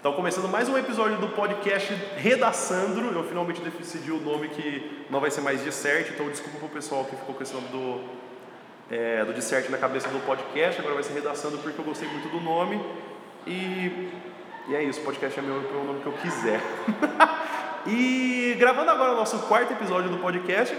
[0.00, 3.12] Então, começando mais um episódio do podcast Redaçandro.
[3.12, 7.04] Eu finalmente decidi o nome que não vai ser mais Dissert, então desculpa pro pessoal
[7.04, 8.00] que ficou com esse nome do,
[8.88, 10.78] é, do na cabeça do podcast.
[10.78, 12.80] Agora vai ser Redaçandro porque eu gostei muito do nome.
[13.44, 14.08] E,
[14.68, 16.60] e é isso, o podcast é meu, é o nome que eu quiser.
[17.84, 20.78] e gravando agora o nosso quarto episódio do podcast,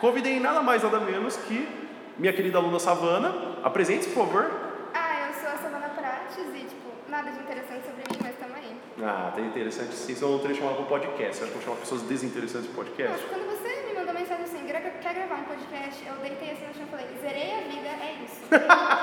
[0.00, 1.68] convidei nada mais nada menos que
[2.16, 3.34] minha querida aluna Savana.
[3.64, 4.48] Apresente-se, por favor.
[4.94, 8.76] Ah, eu sou a Savana Prates e, tipo, nada de interessante sobre mim, mas também.
[9.02, 11.40] Ah, tá interessante sim, senão eu não teria chamado para um podcast.
[11.40, 13.12] Eu acho que vou chamar pessoas desinteressantes de podcast.
[13.12, 16.66] Nossa, quando você me mandou mensagem assim, "Gra- quer gravar um podcast, eu deitei assim
[16.66, 18.40] no chão e falei, zerei a vida, é isso.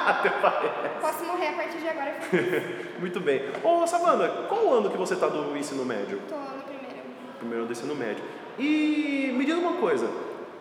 [0.07, 0.99] Até parece.
[1.01, 2.15] Posso morrer a partir de agora.
[2.99, 3.41] Muito bem.
[3.63, 6.21] Ô, Savana, qual ano que você está do ensino médio?
[6.29, 6.97] Tô no primeiro.
[7.39, 8.23] Primeiro do ensino médio.
[8.59, 10.09] E me diz uma coisa,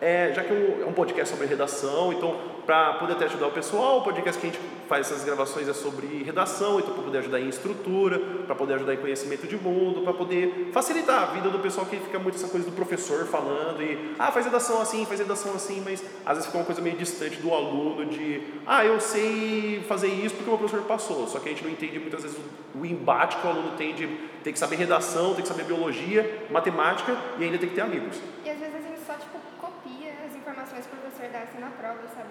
[0.01, 3.99] é, já que é um podcast sobre redação, então, para poder até ajudar o pessoal,
[3.99, 7.39] o podcast que a gente faz essas gravações é sobre redação, então, para poder ajudar
[7.39, 11.59] em estrutura, para poder ajudar em conhecimento de mundo, para poder facilitar a vida do
[11.59, 15.21] pessoal que fica muito essa coisa do professor falando e, ah, faz redação assim, faz
[15.21, 18.99] redação assim, mas às vezes fica uma coisa meio distante do aluno de, ah, eu
[18.99, 22.23] sei fazer isso porque o meu professor passou, só que a gente não entende muitas
[22.23, 22.37] vezes
[22.75, 24.07] o, embate que o aluno tem de
[24.43, 28.19] ter que saber redação, tem que saber biologia, matemática e ainda tem que ter amigos.
[28.43, 31.59] E às vezes a gente só, tipo, copia as informações que o professor dá assim
[31.59, 32.29] na prova, sabe?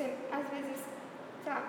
[0.00, 0.80] Você, às vezes,
[1.44, 1.60] sei lá,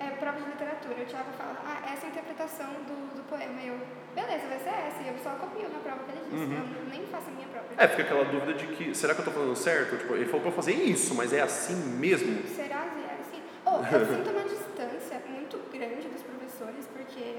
[0.00, 3.62] é prova de literatura, o Thiago fala, ah, essa é a interpretação do, do poema.
[3.62, 3.78] Eu,
[4.12, 5.02] beleza, vai ser essa.
[5.04, 6.82] E eu só copio na prova que ele disse.
[6.82, 7.78] Eu nem faço a minha própria.
[7.78, 9.98] É, fica aquela dúvida de que, será que eu estou falando certo?
[9.98, 12.42] Tipo, ele falou para eu fazer isso, mas é assim mesmo?
[12.48, 13.40] Será que é assim?
[13.64, 17.38] Ou eu sinto uma distância muito grande dos professores, porque,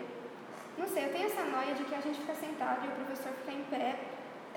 [0.77, 3.33] não sei, eu tenho essa noia de que a gente fica sentado e o professor
[3.43, 3.99] fica em pé,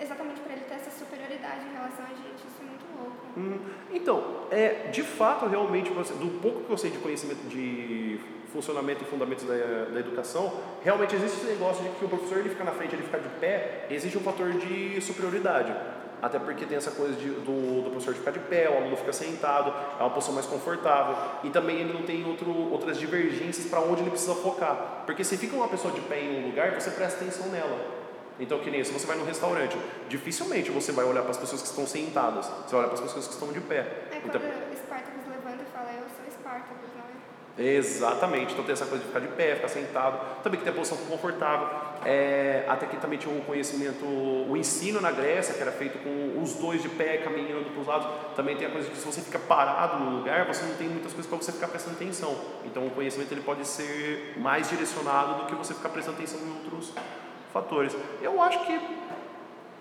[0.00, 2.38] exatamente para ele ter essa superioridade em relação a gente.
[2.46, 3.16] Isso é muito louco.
[3.36, 3.58] Hum,
[3.92, 8.20] Então, é, de fato, realmente, do pouco que eu sei de conhecimento de
[8.52, 9.54] funcionamento e fundamentos da,
[9.92, 13.02] da educação, realmente existe esse negócio de que o professor ele fica na frente, ele
[13.04, 15.72] fica de pé, existe um fator de superioridade.
[16.22, 19.12] Até porque tem essa coisa de- do, do professor ficar de pé, o aluno fica
[19.12, 21.16] sentado, é uma posição mais confortável.
[21.44, 25.04] E também ele não tem outro, outras divergências para onde ele precisa focar.
[25.06, 27.99] Porque se fica uma pessoa de pé em um lugar, você presta atenção nela.
[28.40, 29.76] Então, que nem se você vai no restaurante,
[30.08, 33.00] dificilmente você vai olhar para as pessoas que estão sentadas, você vai olhar para as
[33.00, 33.86] pessoas que estão de pé.
[34.10, 34.40] É quando Então,
[34.76, 37.20] Spartacus levanta e fala, eu sou Spartacus, não é?
[37.62, 40.76] exatamente, então tem essa coisa de ficar de pé, ficar sentado, também que tem a
[40.76, 41.68] posição confortável.
[42.02, 46.40] É, até que também tinha o conhecimento, o ensino na Grécia, que era feito com
[46.40, 48.08] os dois de pé caminhando para os lados.
[48.34, 50.88] Também tem a coisa de que se você fica parado no lugar, você não tem
[50.88, 52.34] muitas coisas para você ficar prestando atenção.
[52.64, 56.50] Então o conhecimento ele pode ser mais direcionado do que você ficar prestando atenção em
[56.64, 56.94] outros
[57.52, 57.96] fatores.
[58.22, 58.80] Eu acho que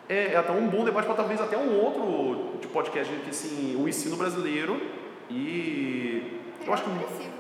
[0.10, 3.76] é, é até um bom debate para talvez até um outro de podcast que assim,
[3.80, 4.82] o ensino brasileiro
[5.30, 7.34] e eu acho que opressivo.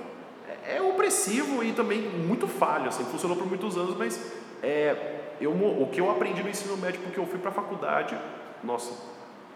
[0.65, 5.51] é é opressivo e também muito falho, assim, funcionou por muitos anos, mas é, eu,
[5.51, 8.15] o que eu aprendi no ensino médio porque eu fui para a faculdade,
[8.63, 8.93] nossa,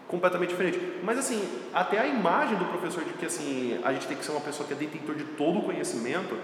[0.08, 0.80] completamente diferente.
[1.04, 1.42] Mas assim,
[1.72, 4.66] até a imagem do professor de que assim, a gente tem que ser uma pessoa
[4.66, 6.36] que é detentor de todo o conhecimento,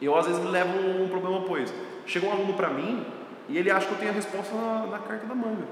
[0.00, 1.72] eu às vezes me levo um problema, pois
[2.06, 3.04] chega um aluno para mim
[3.48, 5.66] e ele acha que eu tenho a resposta na, na carta da manga.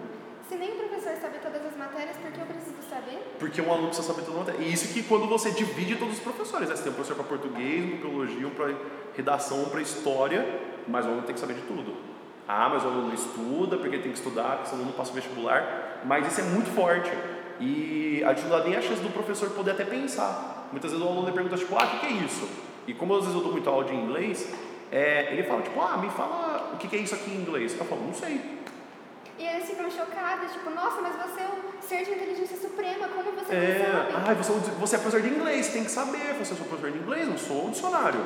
[0.48, 3.36] Se nem o professor sabe todas as matérias, por que eu preciso saber?
[3.38, 4.60] Porque um aluno precisa saber toda a matéria.
[4.60, 6.74] E isso que quando você divide todos os professores, né?
[6.74, 8.74] Você tem um professor para português, um para biologia, um para
[9.16, 10.44] redação, um para história,
[10.88, 11.94] mas o aluno tem que saber de tudo.
[12.48, 15.14] Ah, mas o aluno estuda, porque ele tem que estudar, porque senão não passa o
[15.14, 16.00] vestibular.
[16.04, 17.12] Mas isso é muito forte.
[17.60, 20.68] E a gente não dá nem a chance do professor poder até pensar.
[20.72, 22.48] Muitas vezes o aluno pergunta, tipo, ah, o que é isso?
[22.88, 24.52] E como às vezes eu dou muito aula de inglês,
[24.90, 27.76] é, ele fala, tipo, ah, me fala o que que é isso aqui em inglês.
[27.78, 28.40] Eu falo, não sei.
[29.38, 33.30] E eles ficam chocados, tipo, nossa, mas você é o ser de inteligência suprema, como
[33.32, 34.30] você É, não sabe?
[34.30, 36.18] ah, você, é um- você é professor de inglês, você tem que saber.
[36.28, 38.20] Eu falo, "Se eu sou professor de inglês, não sou um dicionário.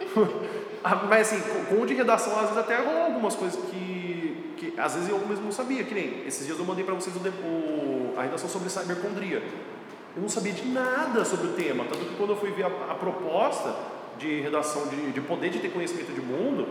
[0.82, 4.94] Ah, Mas assim, com, o de redação, às vezes até algumas coisas que, que às
[4.94, 5.84] vezes eu mesmo não sabia.
[5.84, 9.42] Que nem esses dias eu mandei para vocês o, o- a redação sobre cibercondria.
[10.16, 12.92] Eu não sabia de nada sobre o tema, tanto que quando eu fui ver a,
[12.92, 13.76] a proposta
[14.18, 16.66] de redação, de, de poder de ter conhecimento de mundo,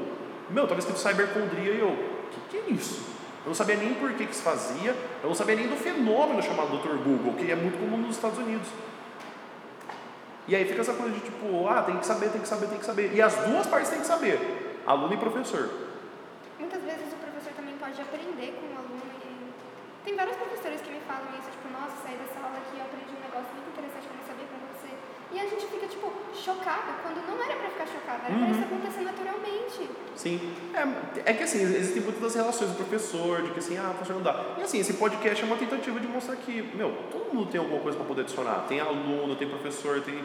[0.50, 3.10] meu, estava escrito cibercondria e eu, o que, que é isso?
[3.44, 4.92] Eu não sabia nem por que, que se fazia,
[5.24, 6.98] eu não sabia nem do fenômeno chamado Dr.
[7.04, 8.68] Google, que é muito comum nos Estados Unidos.
[10.48, 12.80] E aí fica essa coisa de tipo, ah, tem que saber, tem que saber, tem
[12.80, 13.13] que saber.
[13.13, 15.69] E as duas partes têm que saber, aluno e professor.
[16.60, 19.30] Muitas vezes o professor também pode aprender com o aluno e
[20.04, 23.13] tem vários professores que me falam isso, tipo, nossa, saí dessa aula aqui, eu aprendi
[23.13, 24.90] um negócio muito interessante que eu não sabia pra você.
[25.31, 28.62] E a gente fica, tipo, chocado, quando não era pra ficar chocado, era pra isso
[28.62, 29.90] acontecer naturalmente.
[30.16, 30.54] Sim.
[30.74, 34.16] É, é que assim, existem muitas das relações do professor, de que assim, ah, professor
[34.16, 34.56] não dá.
[34.58, 37.80] E assim, esse podcast é uma tentativa de mostrar que, meu, todo mundo tem alguma
[37.80, 38.66] coisa para poder adicionar.
[38.68, 40.20] Tem aluno, tem professor, tem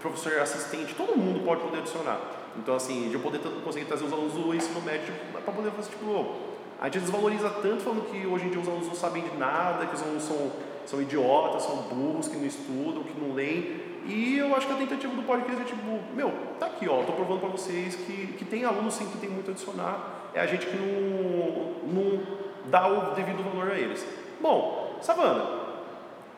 [0.00, 2.20] professor assistente, todo mundo pode poder adicionar.
[2.56, 5.90] Então, assim, de eu poder conseguir trazer os alunos do ensino médio para poder fazer,
[5.90, 6.36] tipo,
[6.80, 9.86] a gente desvaloriza tanto falando que hoje em dia os alunos não sabem de nada,
[9.86, 10.52] que os alunos são,
[10.86, 13.93] são idiotas, são burros, que não estudam, que não leem.
[14.06, 15.82] E eu acho que a tentativa do podcast é tipo,
[16.14, 19.30] meu, tá aqui, ó, tô provando para vocês que, que tem alunos sim que tem
[19.30, 22.20] muito a adicionar, é a gente que não, não
[22.66, 24.04] dá o devido valor a eles.
[24.40, 25.64] Bom, Savana,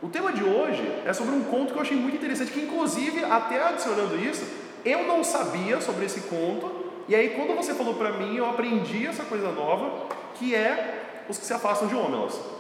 [0.01, 3.25] o tema de hoje é sobre um conto que eu achei muito interessante, que inclusive,
[3.25, 4.47] até adicionando isso,
[4.85, 6.71] eu não sabia sobre esse conto,
[7.09, 11.37] e aí quando você falou para mim, eu aprendi essa coisa nova, que é os
[11.37, 12.56] que se afastam de Homelas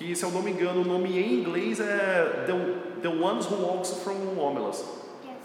[0.00, 3.56] que se eu não me engano o nome em inglês é The, the Ones Who
[3.56, 4.82] Walks From Homelas.
[5.22, 5.36] Yes.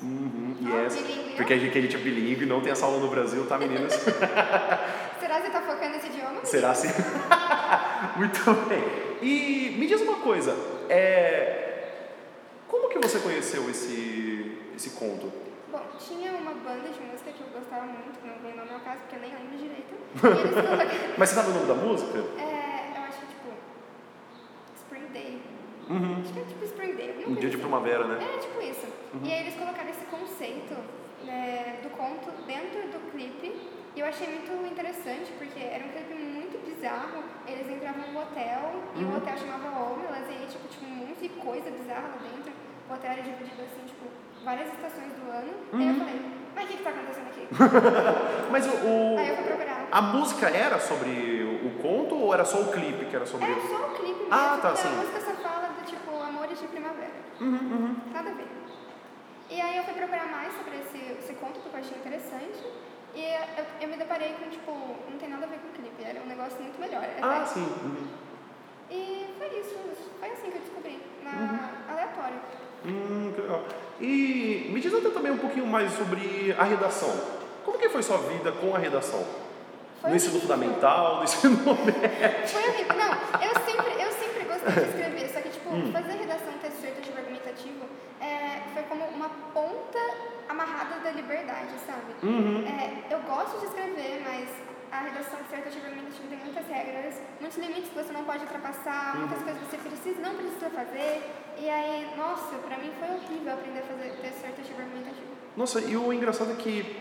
[0.00, 0.94] Uhum, yes.
[0.94, 1.36] bilíngue.
[1.36, 3.92] Porque a gente, a gente é bilíngue, não tem essa aula no Brasil, tá meninas?
[5.18, 6.44] Será que você tá focando nesse idioma?
[6.44, 6.88] Será assim?
[8.16, 8.38] Muito
[8.68, 8.84] bem.
[9.20, 10.54] E me diz uma coisa,
[10.88, 11.88] é...
[12.68, 15.32] como que você conheceu esse, esse conto?
[15.72, 18.78] Bom, tinha uma banda de música que eu gostava muito, que não vem no meu
[18.78, 19.92] caso, porque eu nem lembro direito.
[21.18, 22.16] Mas você sabe o nome da música?
[22.38, 23.74] É, eu acho que tipo.
[24.76, 25.42] Spring Day.
[25.88, 26.20] Uhum.
[26.22, 27.24] Acho que é tipo Spring Day.
[27.26, 27.58] Um dia de assim.
[27.58, 28.18] primavera, né?
[28.22, 28.86] É, tipo isso.
[29.22, 30.74] E aí eles colocaram esse conceito
[31.24, 33.54] né, do conto dentro do clipe.
[33.96, 37.22] E eu achei muito interessante, porque era um clipe muito bizarro.
[37.46, 41.20] Eles entravam no hotel, e o hotel chamava Homelas, e aí, tipo, tinha um monte
[41.22, 42.52] de coisa bizarra lá dentro.
[42.90, 44.04] O hotel era dividido, assim, tipo,
[44.44, 45.52] várias estações do ano.
[45.74, 46.20] E aí eu falei,
[46.56, 47.46] mas o que que tá acontecendo aqui?
[48.50, 49.88] Mas o, o- aí eu fui procurar.
[49.90, 51.10] a música era sobre
[51.64, 54.28] o, conto ou era só o clipe que era sobre Era só o clipe mesmo,
[54.30, 54.88] Ah, tá, sim.
[54.88, 56.66] a música só fala do tipo Amores de
[57.44, 57.74] Primavera.
[57.74, 58.46] Uhum, Nada a ver.
[59.50, 62.58] E aí eu fui procurar mais sobre esse, esse conto porque eu achei interessante.
[63.14, 64.72] E eu, eu me deparei com, tipo,
[65.10, 67.04] não tem nada a ver com o clipe, era um negócio muito melhor.
[67.22, 67.46] Ah, até.
[67.46, 67.60] sim.
[67.84, 68.08] Uhum.
[68.90, 69.76] E foi isso,
[70.18, 71.92] foi assim que eu descobri, na Uhum.
[71.92, 72.40] aleatório.
[72.86, 73.64] Hum, que legal.
[74.00, 77.08] E me diz até também um pouquinho mais sobre a redação.
[77.64, 79.24] Como que foi sua vida com a redação?
[80.00, 82.48] Foi no ensino fundamental, no ensino médio?
[82.48, 82.96] Foi horrível.
[82.96, 85.90] Não, eu sempre, eu sempre gostei de escrever, só que, tipo, Hum.
[85.92, 87.84] fazer redação texto artigo argumentativo
[88.20, 89.98] é, foi como uma ponta
[90.48, 92.12] amarrada da liberdade, sabe?
[92.22, 92.64] Uhum.
[92.66, 94.48] É, eu gosto de escrever, mas
[94.92, 99.38] a redação artigo argumentativo tem muitas regras, muitos limites que você não pode ultrapassar, muitas
[99.38, 99.44] Uhum.
[99.44, 101.22] coisas que você precisa não precisa fazer.
[101.58, 105.26] E aí, nossa, pra mim foi horrível aprender a fazer texto artigo argumentativo.
[105.56, 106.96] Nossa, e o engraçado é que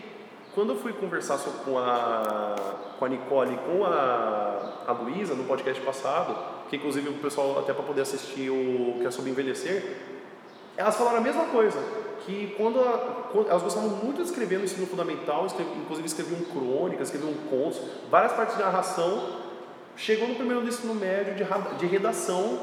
[0.55, 2.55] quando eu fui conversar com a,
[2.99, 6.37] com a Nicole e com a, a Luísa no podcast passado,
[6.69, 10.12] que inclusive o pessoal até para poder assistir o que é sobre envelhecer,
[10.77, 11.79] elas falaram a mesma coisa,
[12.25, 16.41] que quando, a- quando- elas gostavam muito de escrever no ensino fundamental, escre- inclusive escreviam
[16.41, 17.79] crônicas, escreviam contos,
[18.09, 19.39] várias partes de narração,
[19.95, 21.43] chegou no primeiro do ensino médio de,
[21.77, 22.59] de redação,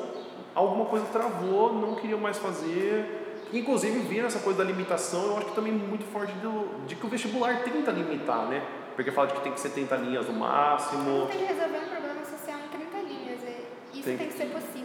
[0.54, 5.46] alguma coisa travou, não queriam mais fazer, inclusive viram essa coisa da limitação, eu acho
[5.46, 8.62] que também muito forte do, de que o vestibular tenta limitar, né?
[8.96, 11.88] Porque fala de que tem que ser 30 linhas no máximo, tem que resolver um
[11.88, 14.79] problema social em 30 linhas, e isso Tem- tem que ser possível.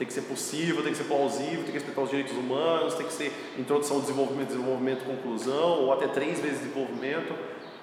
[0.00, 3.04] Tem que ser possível, tem que ser plausível, tem que respeitar os direitos humanos, tem
[3.04, 7.34] que ser introdução, desenvolvimento, desenvolvimento, conclusão, ou até três vezes desenvolvimento.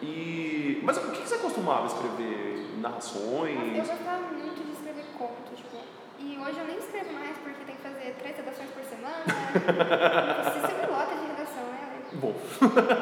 [0.02, 0.82] E...
[0.82, 2.66] Mas o que você costumava escrever?
[2.74, 3.88] Eu Narrações?
[3.88, 5.78] gostava muito de escrever conto, tipo,
[6.18, 9.22] e hoje eu nem escrevo mais porque tem que fazer três redações por semana.
[10.42, 12.02] Você sempre lota de redação, né?
[12.14, 12.34] Bom,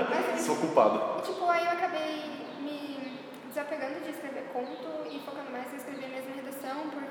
[0.10, 1.22] Mas, sou culpado.
[1.24, 2.22] tipo, aí eu acabei
[2.60, 3.18] me
[3.48, 7.05] desapegando de escrever conto e focando mais em escrever mesmo redação, porque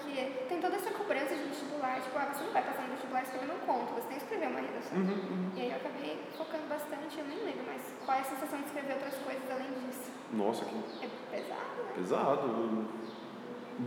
[0.48, 3.52] tem toda essa cobrança de vestibular, tipo, ah, você não vai passar no vestibular escrevendo
[3.54, 4.98] um conto, você tem que escrever uma redação.
[4.98, 8.58] Uhum, E aí eu acabei focando bastante, eu nem lembro mais qual é a sensação
[8.60, 10.10] de escrever outras coisas além disso.
[10.32, 11.92] Nossa, que É pesado, né?
[11.96, 12.84] pesado.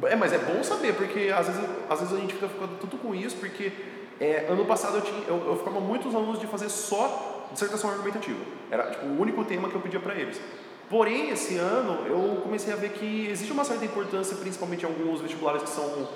[0.03, 2.97] É, mas é bom saber, porque às vezes, às vezes a gente fica ficando tanto
[2.97, 3.71] com isso, porque
[4.19, 8.39] é, ano passado eu, tinha, eu, eu ficava muitos alunos de fazer só dissertação argumentativa.
[8.69, 10.41] Era tipo, o único tema que eu pedia para eles.
[10.89, 15.19] Porém, esse ano eu comecei a ver que existe uma certa importância, principalmente em alguns
[15.19, 16.07] vestibulares que são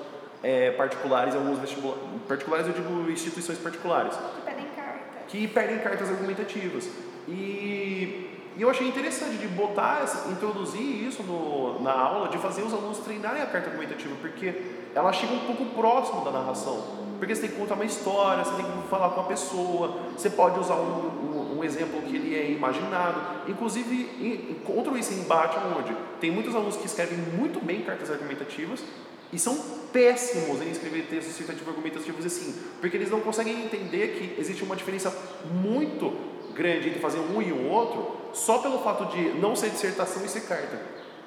[0.42, 2.02] é, particulares, alguns vestibulares.
[2.28, 5.00] Particulares eu digo instituições particulares Que pedem carta.
[5.28, 6.90] que perdem cartas argumentativas.
[7.28, 12.74] E, e eu achei interessante de botar, introduzir isso no, na aula, de fazer os
[12.74, 14.54] alunos treinarem a carta argumentativa, porque
[14.94, 17.00] ela chega um pouco próximo da narração.
[17.18, 20.30] Porque você tem que contar uma história, você tem que falar com a pessoa, você
[20.30, 21.08] pode usar um,
[21.54, 23.22] um, um exemplo que ele é imaginado.
[23.48, 28.84] Inclusive, en- encontro esse embate onde tem muitos alunos que escrevem muito bem cartas argumentativas
[29.32, 29.56] e são
[29.94, 34.76] péssimos em escrever textos citativos argumentativos assim, porque eles não conseguem entender que existe uma
[34.76, 35.16] diferença
[35.54, 36.12] muito
[36.52, 40.28] grande entre fazer um e o outro, só pelo fato de não ser dissertação e
[40.28, 40.80] ser carta.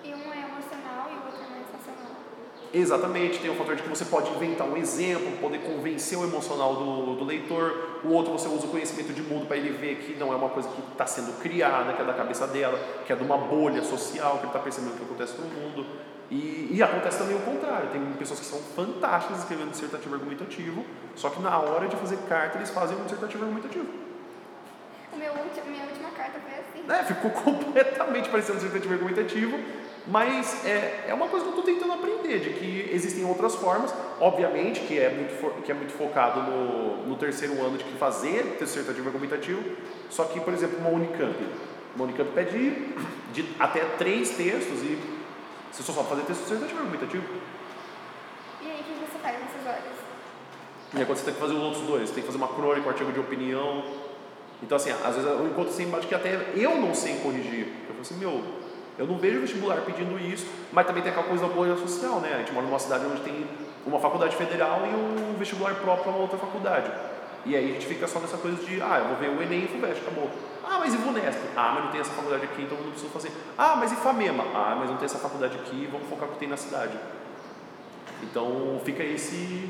[0.03, 2.13] E um é emocional e o outro é mais racional.
[2.73, 6.75] Exatamente, tem o fator de que você pode inventar um exemplo, poder convencer o emocional
[6.77, 10.15] do, do leitor, o outro você usa o conhecimento de mundo para ele ver que
[10.15, 13.17] não é uma coisa que está sendo criada, que é da cabeça dela, que é
[13.17, 15.87] de uma bolha social, que ele está percebendo o que acontece no mundo.
[16.31, 21.29] E, e, acontece também o contrário, tem pessoas que são fantásticas escrevendo dissertativo argumentativo, só
[21.29, 24.04] que na hora de fazer carta eles fazem um dissertativo argumentativo.
[25.17, 26.93] Minha última carta foi assim.
[26.93, 29.59] É, ficou completamente parecendo um dissertativo argumentativo,
[30.07, 33.95] mas é, é uma coisa que eu estou tentando aprender, de que existem outras formas,
[34.21, 38.57] obviamente, que é muito, que é muito focado no, no terceiro ano de que fazer
[38.59, 39.63] dissertativo argumentativo,
[40.11, 41.37] só que, por exemplo, uma Unicamp.
[41.95, 42.95] Uma Unicamp pede
[43.33, 44.99] de até três textos e
[45.73, 47.25] você só sabe fazer texto dissertativo argumentativo.
[48.63, 49.95] E aí, o que você faz nessas horas?
[50.93, 52.49] E aí, quando você tem que fazer os outros dois, você tem que fazer uma
[52.49, 53.83] crônica, um artigo de opinião.
[54.65, 57.67] Então, assim, às vezes eu encontro assim que até eu não sei corrigir.
[57.87, 58.43] Eu falo assim, meu,
[58.99, 62.33] eu não vejo vestibular pedindo isso, mas também tem aquela coisa da bolha social, né?
[62.35, 63.47] A gente mora numa cidade onde tem
[63.87, 66.91] uma faculdade federal e um vestibular próprio para uma outra faculdade.
[67.45, 69.63] E aí a gente fica só nessa coisa de, ah, eu vou ver o Enem
[69.63, 70.31] e o FUVEST, acabou.
[70.65, 71.41] Ah, mas e VUNESP?
[71.55, 73.31] Ah, mas não tem essa faculdade aqui, então não preciso fazer.
[73.59, 74.45] Ah, mas e FAMEMA?
[74.55, 76.99] Ah, mas não tem essa faculdade aqui, vamos focar no que tem na cidade.
[78.23, 79.69] Então fica esse...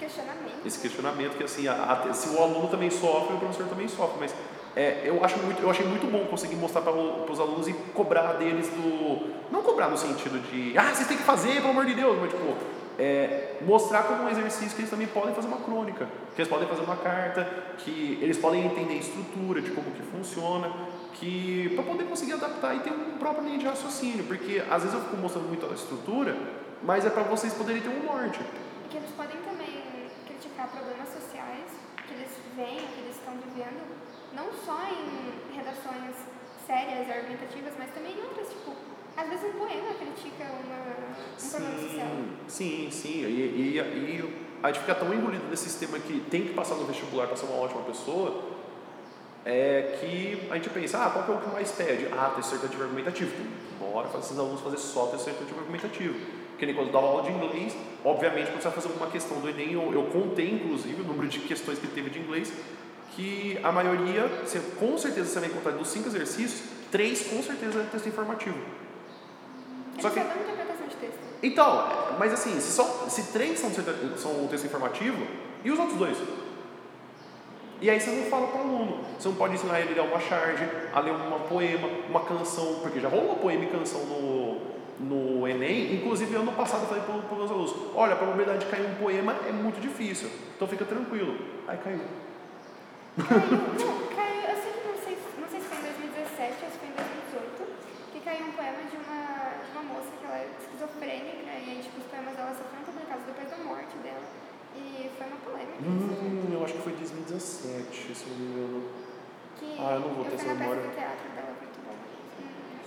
[0.00, 0.66] Esse questionamento.
[0.66, 4.16] Esse questionamento que assim, a, a, se o aluno também sofre, o professor também sofre,
[4.20, 4.34] mas
[4.74, 8.34] é, eu, acho muito, eu achei muito bom conseguir mostrar para os alunos e cobrar
[8.34, 9.50] deles do...
[9.50, 12.30] Não cobrar no sentido de, ah, vocês têm que fazer, pelo amor de Deus, mas
[12.30, 12.56] tipo
[13.00, 16.68] é, mostrar como um exercício que eles também podem fazer uma crônica, que eles podem
[16.68, 20.70] fazer uma carta, que eles podem entender a estrutura de como que funciona,
[21.14, 24.92] que para poder conseguir adaptar e ter um próprio linha de raciocínio, porque às vezes
[24.92, 26.36] eu fico mostrando muito a estrutura,
[26.82, 28.40] mas é para vocês poderem ter um norte.
[28.90, 29.36] Que eles podem
[30.60, 31.70] criticar problemas sociais
[32.06, 33.80] que eles veem, que eles estão vivendo,
[34.34, 36.16] não só em redações
[36.66, 38.74] sérias e argumentativas, mas também em outras, tipo,
[39.16, 42.08] às vezes um poema critica uma, um sim, problema social.
[42.48, 43.24] Sim, sim.
[43.24, 46.84] E, e, e a gente fica tão engolido nesse sistema que tem que passar no
[46.84, 48.44] vestibular para ser uma ótima pessoa,
[49.44, 52.06] é que a gente pensa, ah, qual que é o que mais pede?
[52.12, 53.32] Ah, texto argumentativo.
[53.78, 56.39] Bora fazer esses alunos fazer só texto argumentativo.
[56.60, 57.74] Porque nem quando eu dava aula de inglês,
[58.04, 61.26] obviamente quando você vai fazer alguma questão do Enem, eu, eu contei inclusive o número
[61.26, 62.52] de questões que teve de inglês,
[63.16, 67.80] que a maioria, você, com certeza você vai encontrar dos cinco exercícios, três com certeza
[67.80, 68.58] é texto informativo.
[70.00, 70.20] Só que...
[70.20, 71.18] interpretação de texto.
[71.42, 71.88] Então,
[72.18, 73.70] mas assim, se, só, se três são,
[74.18, 75.26] são texto informativo,
[75.64, 76.18] e os outros dois?
[77.80, 79.04] E aí você não fala para o aluno.
[79.18, 82.80] Você não pode ensinar ele a ler uma charge, a ler um poema, uma canção,
[82.82, 84.69] porque já rolou poema e canção no,
[85.00, 85.94] no Enem.
[85.94, 88.94] Inclusive, ano passado eu falei para os meus alunos: olha, a probabilidade de cair um
[88.96, 91.36] poema é muito difícil, então fica tranquilo.
[91.66, 92.00] Aí caiu.
[93.16, 96.70] Caiu, não, caiu, eu sei que não sei, não sei se foi em 2017 ou
[96.70, 99.40] se foi em 2018, que caiu um poema de uma
[99.72, 103.24] uma moça que ela é esquizofrênica e aí, tipo, os poemas dela só foram publicados
[103.24, 104.26] depois da morte dela.
[104.76, 105.82] E foi uma polêmica.
[105.82, 108.82] Hum, eu acho que foi 2017, se não me engano.
[109.58, 110.82] Que ah, eu não vou ter essa memória.
[110.94, 111.54] Teatro dela.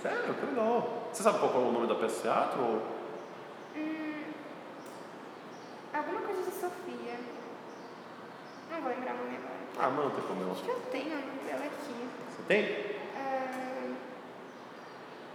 [0.02, 0.34] Sério?
[0.34, 1.03] Que legal.
[1.14, 2.82] Você sabe qual é o nome da peça de teatro?
[3.76, 4.22] Hum,
[5.94, 7.14] alguma coisa de Sofia.
[8.68, 9.54] Não vou lembrar o nome agora.
[9.78, 10.50] Ah, não, não tem problema.
[10.50, 12.08] Acho que eu tenho o nome dela aqui.
[12.34, 12.64] Você tem?
[13.14, 13.94] Uh,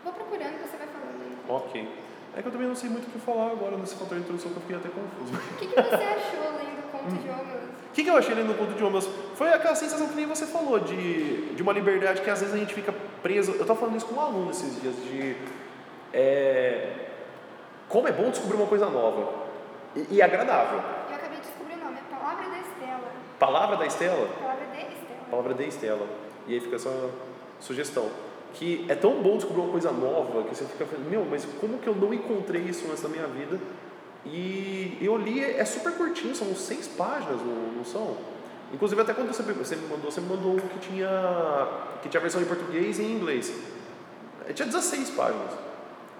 [0.04, 1.48] vou procurando, você vai falando.
[1.48, 1.90] Ok.
[2.36, 4.52] É que eu também não sei muito o que falar agora nesse fator de introdução
[4.52, 5.34] que eu fiquei até confuso.
[5.34, 7.64] O que, que você achou lendo Conto de Homens?
[7.64, 9.10] O que, que eu achei lendo Conto de Homens?
[9.36, 12.58] Foi aquela sensação que nem você falou, de, de uma liberdade que às vezes a
[12.58, 12.94] gente fica
[13.24, 13.52] preso.
[13.54, 15.38] Eu estava falando isso com um aluno esses dias, de.
[16.14, 17.08] É,
[17.88, 19.34] como é bom descobrir uma coisa nova
[19.96, 20.80] e, e agradável.
[21.10, 23.12] Eu acabei de descobrir o nome, é Palavra da Estela.
[23.40, 24.28] Palavra da Estela?
[24.40, 25.20] Palavra de Estela.
[25.30, 26.08] Palavra de Estela.
[26.48, 27.10] E aí fica essa
[27.60, 28.10] sugestão
[28.54, 31.78] que é tão bom descobrir uma coisa nova que você fica falando, meu, mas como
[31.78, 33.60] que eu não encontrei isso antes da minha vida?
[34.26, 38.18] E eu li, é super curtinho, são seis páginas, não, não são?
[38.74, 41.10] Inclusive até quando você, você me mandou, você me mandou um que tinha,
[42.02, 43.54] que tinha a versão em português e em inglês.
[44.48, 45.52] É, tinha 16 páginas.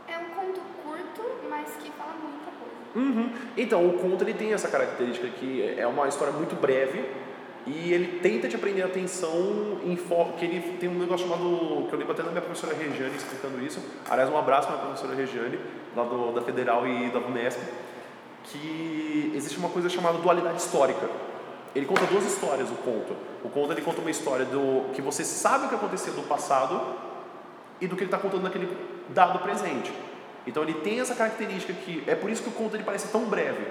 [0.08, 2.79] É um conto curto, mas que fala muita coisa.
[2.96, 3.32] Uhum.
[3.56, 7.06] Então, o conto ele tem essa característica que é uma história muito breve,
[7.66, 11.94] e ele tenta te aprender a atenção em que ele tem um negócio chamado que
[11.94, 13.80] eu lembro até da minha professora Regiane explicando isso.
[14.10, 15.60] Aliás um abraço para a professora Regiane
[15.96, 17.60] lá do, da Federal e da Unesp
[18.46, 21.08] que existe uma coisa chamada dualidade histórica.
[21.76, 23.16] Ele conta duas histórias o conto.
[23.44, 26.82] O conto ele conta uma história do que você sabe o que aconteceu do passado
[27.80, 28.68] e do que ele está contando naquele
[29.10, 29.92] dado presente
[30.50, 33.26] então ele tem essa característica que é por isso que o conto ele parece tão
[33.26, 33.66] breve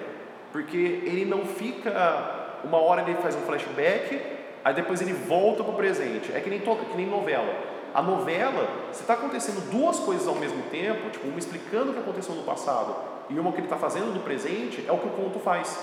[0.52, 4.20] porque ele não fica uma hora ele faz um flashback,
[4.64, 6.32] aí depois ele volta para o presente.
[6.32, 7.54] É que nem, que nem novela.
[7.94, 12.00] A novela, se está acontecendo duas coisas ao mesmo tempo, tipo, uma explicando o que
[12.00, 12.94] aconteceu no passado
[13.30, 15.78] e uma que ele está fazendo no presente, é o que o conto faz.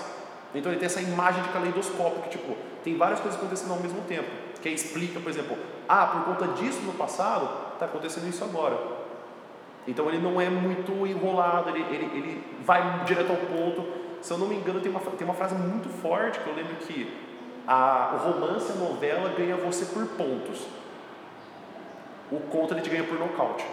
[0.54, 4.00] Então ele tem essa imagem de caleidoscópio, que tipo, tem várias coisas acontecendo ao mesmo
[4.02, 4.28] tempo.
[4.62, 5.56] Que explica, por exemplo,
[5.88, 8.76] ah, por conta disso no passado, está acontecendo isso agora.
[9.86, 13.84] Então ele não é muito enrolado, ele, ele, ele vai direto ao ponto.
[14.20, 16.74] Se eu não me engano, tem uma, tem uma frase muito forte que eu lembro
[16.76, 17.26] que
[17.66, 20.66] a, o romance, a novela, ganha você por pontos.
[22.30, 23.64] O conto ele te ganha por nocaute.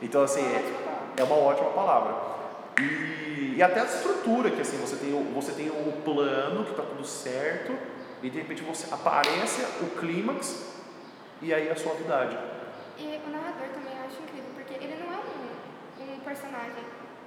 [0.00, 2.14] Então, assim, é, é uma ótima palavra.
[2.80, 6.70] E, e até a estrutura, que assim, você tem, o, você tem o plano, que
[6.70, 7.72] está tudo certo,
[8.22, 10.74] e de repente você aparece o clímax
[11.40, 12.36] e aí a suavidade.
[12.98, 16.82] E o narrador também eu acho incrível, porque ele não é um, um personagem,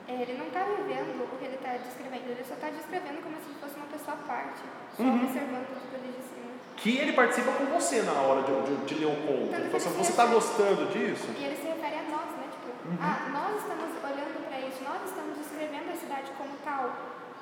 [0.07, 3.35] é, ele não está vivendo o que ele está descrevendo, ele só está descrevendo como
[3.39, 4.59] se fosse uma pessoa à parte,
[4.95, 5.23] só Uhum.
[5.23, 6.51] observando tudo ali de cima.
[6.75, 9.75] Que ele participa com você na hora de, de, de ler o conto.
[9.75, 11.27] Assim, você está gostando disso?
[11.39, 12.45] E ele se refere a nós, né?
[12.51, 12.97] Tipo, Uhum.
[13.01, 16.85] ah, nós estamos olhando para isso, nós estamos descrevendo a cidade como tal.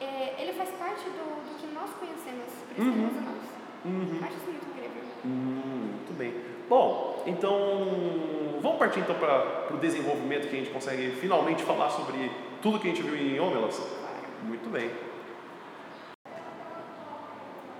[0.01, 2.93] É, ele faz parte do, do que nós conhecemos, por isso Uhum.
[2.93, 3.43] ele usa nós.
[3.85, 4.19] Uhum.
[4.25, 5.03] Acho isso muito incrível.
[5.25, 6.33] Hum, muito bem.
[6.67, 12.31] Bom, então vamos partir então para o desenvolvimento que a gente consegue finalmente falar sobre
[12.61, 13.79] tudo que a gente viu em Homelas?
[14.41, 14.89] Muito bem.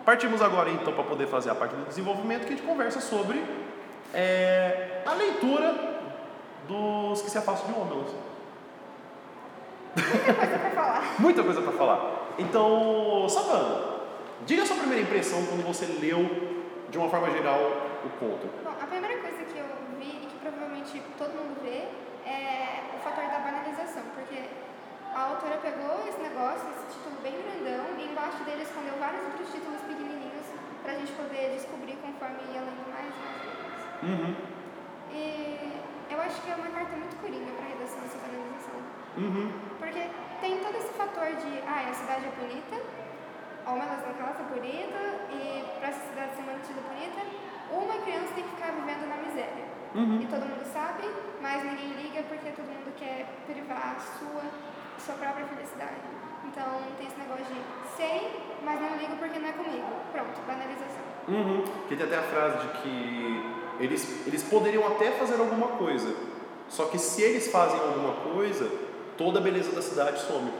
[0.05, 3.43] Partimos agora então para poder fazer a parte do desenvolvimento que a gente conversa sobre
[4.13, 5.73] é, a leitura
[6.67, 8.11] dos que se afastam de Homelas.
[9.95, 11.15] Muita coisa para falar.
[11.17, 12.11] Muita coisa para falar.
[12.37, 13.95] Então, Savana,
[14.45, 16.29] diga a sua primeira impressão quando você leu
[16.91, 17.59] de uma forma geral
[18.05, 18.45] o conto.
[18.63, 19.65] Bom, a primeira coisa que eu
[19.99, 21.89] vi e que provavelmente todo mundo vê
[22.29, 24.39] é o fator da banalização, porque
[25.13, 29.47] a autora pegou esse negócio, esse título bem grandão, e embaixo dele escondeu vários outros
[29.51, 30.45] títulos pequenininhos
[30.83, 33.81] pra gente poder descobrir conforme ia lendo mais e mais vezes.
[34.05, 34.35] Uhum,
[35.11, 35.81] E
[36.11, 38.79] eu acho que é uma carta muito coringa pra redação dessa banalização.
[39.17, 39.47] uhum,
[39.79, 40.03] Porque
[40.41, 42.75] tem todo esse fator de, ah, a cidade é bonita,
[43.65, 45.01] Homelas no caso é bonita,
[45.33, 47.21] e para essa cidade ser mantida bonita,
[47.71, 49.65] uma criança tem que ficar vivendo na miséria.
[49.95, 50.21] uhum.
[50.21, 51.03] E todo mundo sabe,
[51.41, 54.43] mas ninguém liga porque todo mundo quer privar a sua,
[54.99, 55.95] sua própria felicidade.
[56.45, 57.61] Então tem esse negócio de
[57.97, 59.87] sei, mas não ligo porque não é comigo.
[60.11, 61.05] Pronto, banalização.
[61.27, 61.63] Uhum.
[61.87, 66.15] Que tem até a frase de que eles, eles poderiam até fazer alguma coisa,
[66.69, 68.71] só que se eles fazem alguma coisa,
[69.17, 70.51] toda a beleza da cidade some.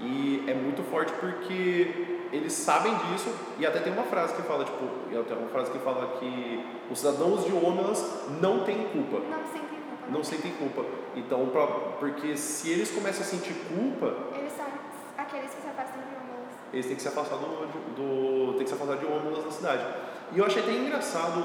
[0.00, 4.64] E é muito forte porque eles sabem disso, e até tem uma frase que fala,
[4.64, 9.18] tipo, e até uma frase que fala que os cidadãos de Homelas não têm culpa.
[9.20, 10.10] Não sentem culpa.
[10.10, 10.84] Não sentem culpa.
[11.14, 11.66] Então, pra,
[12.00, 14.66] porque se eles começam a sentir culpa, Eles são
[15.16, 16.54] aqueles que se afastam de Homelas.
[16.72, 17.46] eles têm que se afastar do,
[17.94, 19.86] do tem que se afastar de ônibus na cidade.
[20.32, 21.38] E eu achei até engraçado,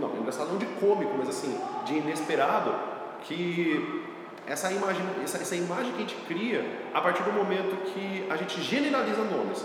[0.00, 2.74] não, engraçado não de cômico, mas assim, de inesperado,
[3.22, 4.04] que
[4.46, 8.36] essa imagem, essa, essa imagem que a gente cria a partir do momento que a
[8.36, 9.64] gente generaliza nomes.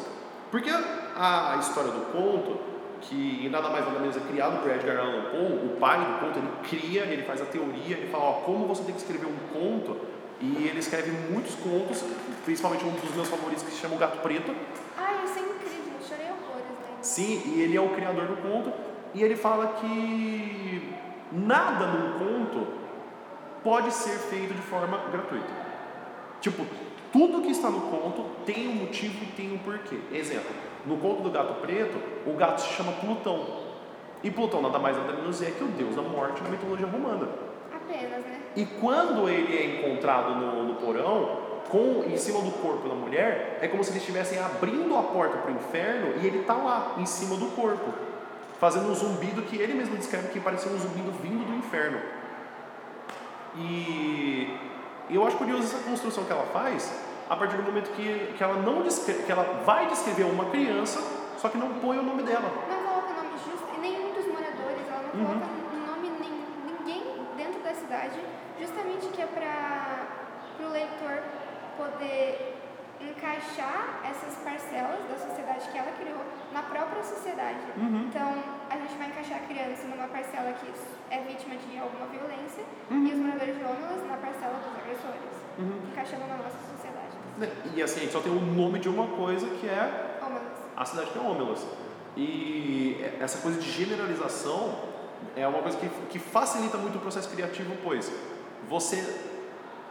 [0.49, 2.59] Porque a, a história do conto,
[3.01, 6.39] que nada mais nada menos é criado por Edgar Allan Poe, o pai do conto,
[6.39, 9.37] ele cria, ele faz a teoria, ele fala ó, como você tem que escrever um
[9.53, 9.97] conto,
[10.39, 12.03] e ele escreve muitos contos,
[12.43, 14.53] principalmente um dos meus favoritos que se chama O Gato Preto,
[14.97, 17.03] Ai, isso é incrível, chorei horrores lendo.
[17.03, 18.73] Sim, e ele é o criador do conto,
[19.13, 20.93] e ele fala que
[21.31, 22.80] nada num conto
[23.63, 25.71] pode ser feito de forma gratuita.
[26.39, 26.65] Tipo,
[27.11, 29.99] tudo que está no conto tem um motivo e tem um porquê.
[30.11, 30.51] Exemplo,
[30.85, 33.45] no conto do gato preto, o gato se chama Plutão.
[34.23, 37.27] E Plutão nada mais nada menos é que o deus da morte na mitologia romana.
[37.73, 38.39] Apenas, né?
[38.55, 43.59] E quando ele é encontrado no, no porão, com, em cima do corpo da mulher,
[43.61, 46.95] é como se eles estivessem abrindo a porta para o inferno e ele está lá,
[46.97, 47.93] em cima do corpo,
[48.59, 51.99] fazendo um zumbido que ele mesmo descreve que parecia um zumbido vindo do inferno.
[53.55, 54.57] E
[55.09, 56.91] eu acho curioso essa construção que ela faz,
[57.29, 60.99] a partir do momento que, que ela não descreve, que ela vai descrever uma criança,
[61.37, 62.49] só que não põe o nome dela.
[62.69, 65.39] Não coloca nome justo e nenhum dos moradores, ela não Uhum.
[65.39, 66.31] coloca um nome nem,
[66.77, 67.03] ninguém
[67.35, 68.19] dentro da cidade,
[68.59, 71.23] justamente que é para o leitor
[71.77, 72.57] poder
[73.41, 76.21] encaixar essas parcelas da sociedade que ela criou
[76.53, 77.59] na própria sociedade.
[77.75, 78.05] Uhum.
[78.07, 80.71] Então, a gente vai encaixar a criança numa parcela que
[81.09, 83.05] é vítima de alguma violência Uhum.
[83.07, 85.79] e os moradores de Homelas na parcela dos agressores, Uhum.
[85.91, 87.51] encaixando na nossa sociedade.
[87.75, 90.43] E assim, a gente só tem o nome de uma coisa que é Homelas.
[90.77, 91.21] a cidade que é.
[92.17, 94.75] E essa coisa de generalização
[95.35, 98.11] é uma coisa que, que facilita muito o processo criativo, pois
[98.67, 99.30] você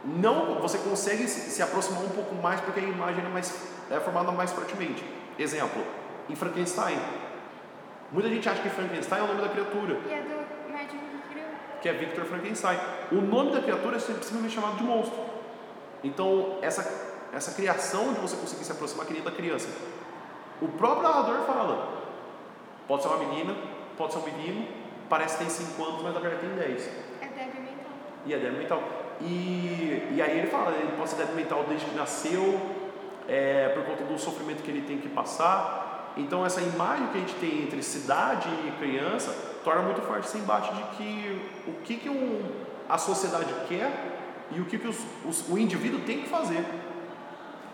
[0.03, 3.53] não você consegue se, se aproximar um pouco mais porque a imagem é, mais,
[3.89, 5.03] é formada mais fortemente.
[5.37, 5.83] Exemplo,
[6.29, 6.97] em Frankenstein.
[8.11, 9.97] Muita gente acha que Frankenstein é o nome da criatura.
[10.07, 10.41] E é do
[11.81, 12.77] que é Victor Frankenstein.
[13.11, 15.19] O nome da criatura é simplesmente chamado de monstro.
[16.03, 19.67] Então, essa, essa criação de você conseguir se aproximar que nem da criança.
[20.61, 22.03] O próprio narrador fala:
[22.87, 23.55] pode ser uma menina,
[23.97, 24.67] pode ser um menino,
[25.09, 26.87] parece que tem 5 anos, mas na verdade tem 10.
[27.21, 27.91] É débil mental.
[28.25, 28.83] E é débil mental.
[29.23, 32.59] E, e aí ele fala: ele pode ser mental desde que nasceu,
[33.27, 36.13] é, por conta do sofrimento que ele tem que passar.
[36.17, 40.37] Então, essa imagem que a gente tem entre cidade e criança torna muito forte esse
[40.37, 42.41] embate de que o que, que um,
[42.89, 43.91] a sociedade quer
[44.51, 46.65] e o que, que os, os, o indivíduo tem que fazer.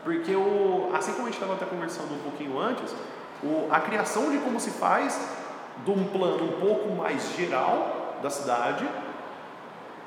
[0.04, 2.94] Porque, o, assim como a gente estava até conversando um pouquinho antes,
[3.44, 5.20] o, a criação de como se faz
[5.84, 8.88] de um plano um pouco mais geral da cidade,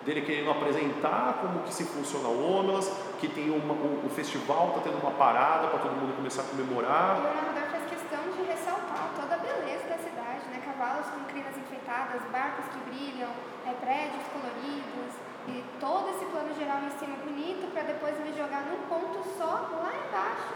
[0.03, 4.69] dele querendo apresentar como que se funciona o Omelas, que tem uma, o, o festival
[4.69, 7.17] está tendo uma parada para todo mundo começar a comemorar.
[7.17, 10.63] E o narrador faz questão de ressaltar toda a beleza da cidade, né?
[10.65, 13.29] Cavalos com crinas enfeitadas, barcos que brilham,
[13.67, 15.13] é, prédios coloridos,
[15.49, 19.69] e todo esse plano geral em cima bonito para depois ele jogar num ponto só
[19.81, 20.53] lá embaixo,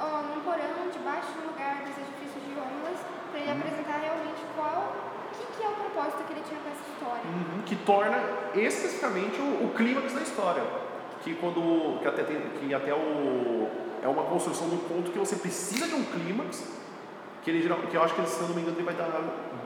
[0.00, 3.00] ó, num porão, debaixo do lugar dos edifícios de Romulus,
[3.30, 5.11] para ele apresentar realmente qual
[5.62, 7.22] que, é o propósito que ele tinha com essa história.
[7.24, 8.18] Uhum, que torna
[8.54, 10.62] especificamente o, o clímax da história.
[11.22, 12.00] Que quando.
[12.00, 13.68] Que até, tem, que até o.
[14.02, 16.80] É uma construção do ponto que você precisa de um clímax.
[17.42, 19.08] Que, ele, que eu acho que, se não me engano, ele vai dar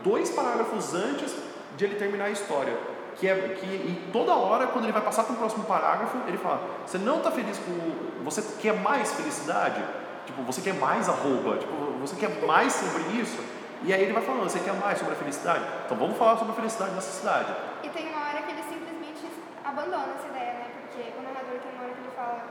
[0.02, 1.34] dois parágrafos antes
[1.76, 2.76] de ele terminar a história.
[3.16, 6.36] Que é que e toda hora, quando ele vai passar para o próximo parágrafo, ele
[6.36, 8.24] fala: Você não está feliz com.
[8.24, 9.82] Você quer mais felicidade?
[10.26, 11.56] Tipo, você quer mais arroba?
[11.56, 13.38] Tipo, você quer mais sobre isso?
[13.84, 15.64] E aí ele vai falando: Você quer mais sobre a felicidade?
[15.84, 17.52] Então vamos falar sobre a felicidade nessa cidade.
[17.82, 19.26] E tem uma hora que ele simplesmente
[19.64, 20.66] abandona essa ideia, né?
[20.80, 22.44] Porque o narrador tem uma hora que ele fala: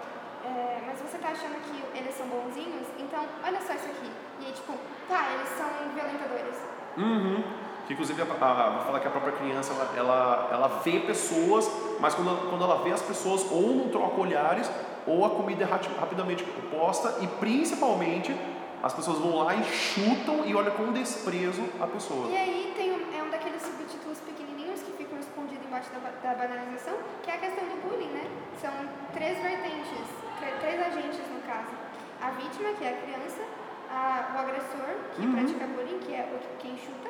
[0.45, 2.87] é, Mas você está achando que eles são bonzinhos?
[2.99, 4.11] Então, olha só isso aqui.
[4.39, 4.73] E aí, tipo,
[5.07, 6.55] tá, eles são violentadores.
[6.97, 7.43] Uhum.
[7.87, 11.69] Que inclusive a, a, vou falar que a própria criança ela, ela, ela vê pessoas,
[11.99, 14.69] mas quando ela, quando ela vê as pessoas ou não troca olhares,
[15.05, 18.35] ou a comida é rapidamente posta, e principalmente
[18.83, 22.29] as pessoas vão lá e chutam e olham com desprezo a pessoa.
[22.29, 26.35] E aí tem um, é um daqueles subtítulos pequenininhos que ficam escondidos embaixo da, da
[26.35, 28.25] banalização, que é a questão do bullying, né?
[28.61, 28.71] São
[29.13, 30.07] três vertentes,
[30.61, 31.73] três agentes no caso.
[32.21, 33.41] A vítima, que é a criança,
[33.91, 35.33] a, o agressor, que Uhum.
[35.33, 37.09] pratica bullying, que é o, quem chuta,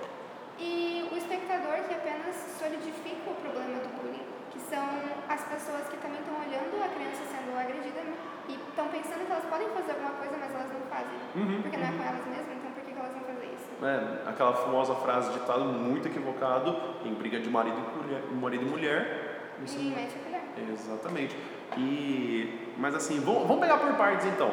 [0.60, 4.88] e o espectador, que apenas solidifica o problema do bullying, que são
[5.28, 8.02] as pessoas que também estão olhando a criança sendo agredida?
[8.50, 11.18] E estão pensando que elas podem fazer alguma coisa, mas elas não fazem.
[11.36, 13.86] Uhum, Porque não é com elas mesmas, então por que que elas vão fazer isso?
[13.86, 18.70] É, aquela famosa frase ditado muito equivocado em briga de marido e mulher, marido e
[18.70, 19.32] mulher.
[19.64, 20.70] Isso E mete a colher.
[20.74, 21.36] Exatamente.
[21.78, 24.52] E, mas assim, vamos, vamos pegar por partes então.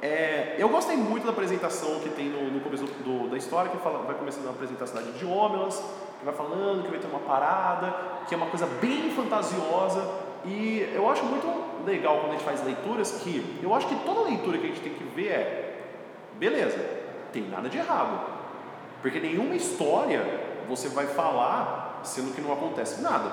[0.00, 3.76] É, eu gostei muito da apresentação que tem no, no começo do, da história, que
[3.78, 5.76] fala, vai começando a apresentar a cidade de Homelas,
[6.18, 7.94] que vai falando que vai ter uma parada,
[8.26, 10.02] que é uma coisa bem fantasiosa.
[10.44, 11.46] E eu acho muito
[11.86, 14.80] legal quando a gente faz leituras que eu acho que toda leitura que a gente
[14.80, 15.72] tem que ver é
[16.34, 16.78] beleza,
[17.32, 18.26] tem nada de errado.
[19.00, 20.22] Porque nenhuma história
[20.68, 23.32] você vai falar sendo que não acontece nada.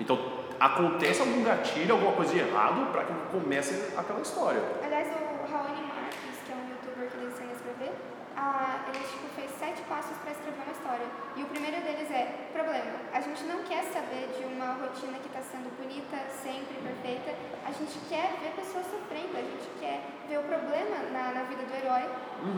[0.00, 0.18] Então,
[0.60, 4.62] acontece algum gatilho, alguma coisa de errado para que comece aquela história.
[4.82, 7.92] Aliás, o Raoni Marques, que é um youtuber que ensina a escrever,
[8.36, 11.08] ah, ele tipo, fez sete passos para escrever uma história.
[11.34, 13.00] E o primeiro deles é: problema.
[13.12, 17.34] A gente não quer saber de uma rotina que está sendo bonita, sempre perfeita.
[17.64, 21.64] A gente quer ver pessoas sofrendo, a gente quer ver o problema na, na vida
[21.64, 22.04] do herói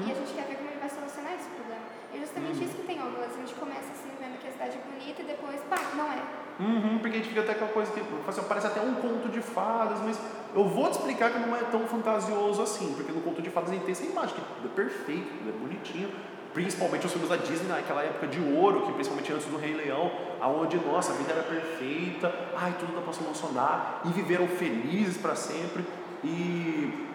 [0.07, 1.87] e a gente quer ver como ele vai solucionar esse problema.
[2.13, 3.33] E justamente isso que tem Óbulas.
[3.33, 6.23] A gente começa assim, vendo que a cidade é bonita e depois, pá, não é.
[6.61, 9.41] Uhum, porque a gente fica até aquela coisa que assim, parece até um conto de
[9.41, 10.21] fadas, mas
[10.55, 13.71] eu vou te explicar que não é tão fantasioso assim, porque no conto de fadas
[13.71, 16.11] a gente tem essa imagem que é perfeito, é bonitinho.
[16.53, 20.11] Principalmente os filmes da Disney naquela época de ouro, que principalmente antes do Rei Leão,
[20.41, 25.17] aonde nossa, a vida era perfeita, ai, tudo dá para se emocionar, e viveram felizes
[25.17, 25.85] para sempre.
[26.25, 27.09] E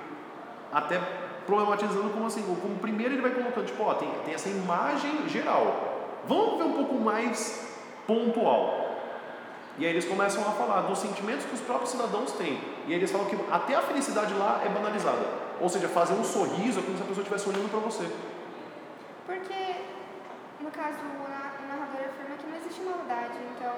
[0.71, 0.99] até
[1.45, 6.21] problematizando como assim, como primeiro ele vai colocando, tipo, ó, tem, tem essa imagem geral.
[6.27, 7.75] Vamos ver um pouco mais
[8.07, 8.85] pontual.
[9.77, 12.57] E aí eles começam a falar dos sentimentos que os próprios cidadãos têm.
[12.87, 15.25] E aí eles falam que até a felicidade lá é banalizada.
[15.59, 18.09] Ou seja, fazer um sorriso é como se a pessoa estivesse olhando para você.
[19.25, 19.75] Porque,
[20.61, 23.33] no caso, o na- o narrador afirma que não existe maldade.
[23.55, 23.73] Então,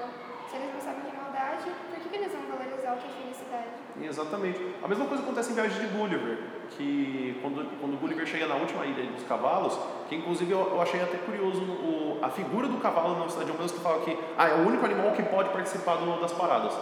[0.49, 3.07] se eles não sabem que é maldade, por que, que eles vão valorizar o que
[3.07, 3.67] é felicidade?
[4.01, 4.59] Exatamente.
[4.83, 6.37] A mesma coisa acontece em Viagem de Gulliver,
[6.71, 9.77] que quando, quando Gulliver chega na última ilha dos cavalos,
[10.09, 13.51] que inclusive eu, eu achei até curioso o, a figura do cavalo na cidade de
[13.51, 16.73] Homelas que fala que ah, é o único animal que pode participar do, das paradas.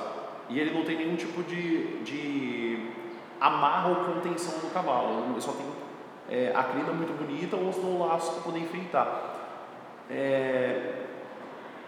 [0.49, 2.89] E ele não tem nenhum tipo de, de
[3.39, 5.65] amarra ou contenção no cavalo, ele só tem
[6.29, 9.35] é, a crina muito bonita ou senão laços para poder enfeitar.
[10.09, 11.05] É,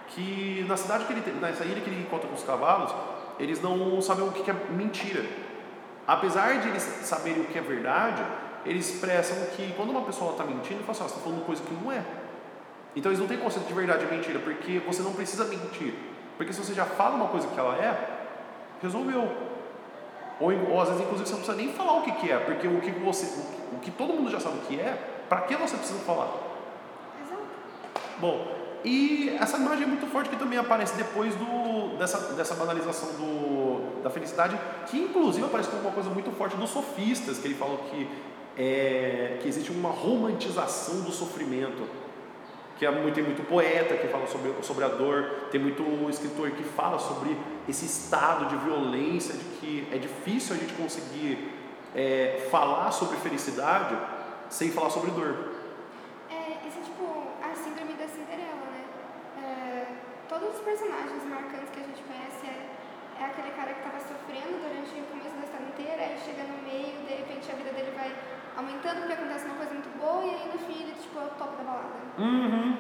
[0.10, 2.94] que na cidade que ele nessa ilha que ele encontra com os cavalos,
[3.40, 5.24] eles não sabem o que é mentira.
[6.08, 8.24] Apesar de eles saberem o que é verdade,
[8.66, 11.62] eles expressam que quando uma pessoa está mentindo, fala assim, oh, você está falando coisa
[11.62, 12.04] que não é.
[12.96, 15.94] Então eles não têm conceito de verdade e mentira, porque você não precisa mentir.
[16.38, 18.18] Porque se você já fala uma coisa que ela é,
[18.82, 19.57] resolveu.
[20.40, 22.68] Ou, ou às vezes, inclusive, você não precisa nem falar o que, que é, porque
[22.68, 23.26] o que, você,
[23.74, 24.98] o que todo mundo já sabe o que é,
[25.28, 26.32] para que você precisa falar?
[27.22, 27.42] Exato.
[28.20, 28.48] Bom,
[28.84, 34.02] e essa imagem é muito forte que também aparece depois do, dessa, dessa banalização do,
[34.04, 37.80] da felicidade, que inclusive aparece como uma coisa muito forte dos sofistas, que ele falou
[37.90, 38.08] que,
[38.58, 41.84] é, que existe uma romantização do sofrimento
[42.78, 46.52] que é muito, tem muito poeta que fala sobre, sobre a dor, tem muito escritor
[46.52, 47.36] que fala sobre
[47.68, 51.52] esse estado de violência, de que é difícil a gente conseguir
[51.96, 53.98] é, falar sobre felicidade
[54.50, 55.58] sem falar sobre dor.
[56.30, 57.04] É, isso é tipo
[57.42, 58.84] a síndrome da Cinderela, né?
[59.42, 59.86] É,
[60.30, 64.62] todos os personagens marcantes que a gente conhece é, é aquele cara que estava sofrendo
[64.62, 67.92] durante o começo da história inteira, aí chega no meio, de repente a vida dele
[67.98, 68.14] vai
[68.56, 70.60] aumentando porque acontece uma coisa muito boa e aí no
[71.30, 71.90] tipo, top da balada.
[72.18, 72.78] Uhum.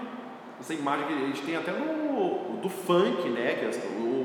[0.59, 3.55] Essa imagem que a gente tem até no do funk, né?
[3.59, 3.79] Que as,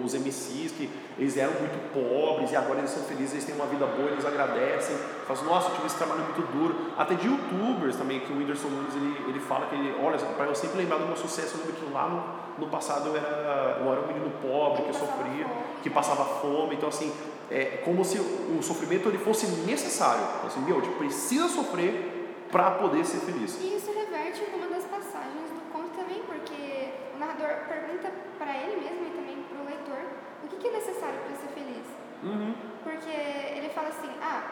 [0.04, 3.66] os MCs que eles eram muito pobres e agora eles são felizes, eles têm uma
[3.66, 6.74] vida boa, eles agradecem, falam, nossa, eu tive esse trabalho muito duro.
[6.96, 10.46] Até de youtubers também, que o Whindersson Nunes ele, ele fala que ele, olha, para
[10.46, 13.92] eu sempre lembrar do meu sucesso, eu que lá no, no passado eu era, eu
[13.92, 15.46] era um menino pobre que, sofria,
[15.82, 17.12] que passava fome, então assim,
[17.50, 20.24] é como se o sofrimento ele fosse necessário.
[20.46, 23.60] Assim, meu, a gente precisa sofrer para poder ser feliz.
[23.60, 29.06] Isso reverte uma das passagens do conto também, porque o narrador pergunta para ele mesmo
[29.06, 31.86] e também para o leitor o que, que é necessário para ser feliz.
[32.22, 32.54] Uhum.
[32.82, 34.42] Porque ele fala assim: ah,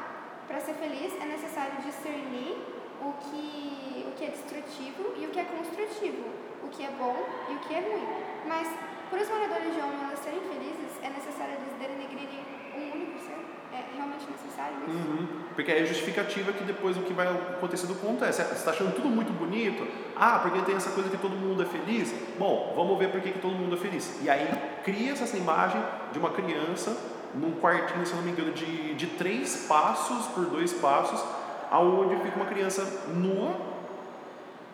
[0.50, 2.58] para ser feliz é necessário discernir
[3.00, 6.24] o que, o que é destrutivo e o que é construtivo,
[6.64, 7.16] o que é bom
[7.48, 8.04] e o que é ruim.
[8.48, 8.66] Mas,
[9.08, 12.42] para os moradores de elas serem felizes, é necessário eles denegrirem
[12.76, 13.38] um único ser?
[13.72, 14.98] É realmente necessário isso?
[14.98, 15.28] Uhum.
[15.54, 18.72] Porque aí é justificativa que depois o que vai acontecer do conto é: você está
[18.72, 19.86] achando tudo muito bonito?
[20.16, 22.12] Ah, porque tem essa coisa que todo mundo é feliz?
[22.36, 24.20] Bom, vamos ver por que, todo mundo é feliz.
[24.24, 24.48] E aí
[24.82, 25.80] cria-se essa imagem
[26.12, 30.72] de uma criança num quartinho, se não me engano, de, de três passos por dois
[30.72, 31.22] passos,
[31.70, 33.56] aonde fica uma criança nua,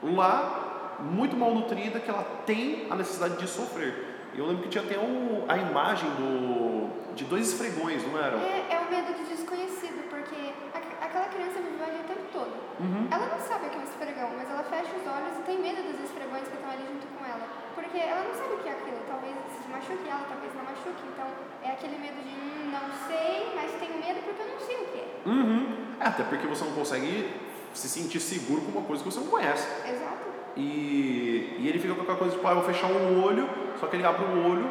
[0.03, 4.16] lá, muito mal nutrida, que ela tem a necessidade de sofrer.
[4.35, 8.37] Eu lembro que tinha até um, a imagem do, de dois esfregões, não era?
[8.37, 12.53] É, é o medo de desconhecido, porque a, aquela criança vive ali o tempo todo.
[12.81, 13.09] Uhum.
[13.11, 15.59] Ela não sabe o que é um esfregão, mas ela fecha os olhos e tem
[15.61, 17.49] medo dos esfregões que estão ali junto com ela.
[17.75, 19.01] Porque ela não sabe o que é aquilo.
[19.09, 21.05] Talvez se machuque ela, talvez não machuque.
[21.09, 21.29] Então
[21.64, 22.37] é aquele medo de
[22.83, 25.29] não sei, mas tenho medo porque eu não sei o que é.
[25.29, 25.77] Uhum.
[26.01, 27.29] É, até porque você não consegue
[27.75, 29.67] se sentir seguro com uma coisa que você não conhece.
[29.89, 30.27] Exato.
[30.57, 33.87] E, e ele fica com aquela coisa tipo, ah, eu vou fechar um olho, só
[33.87, 34.67] que ele abre o olho,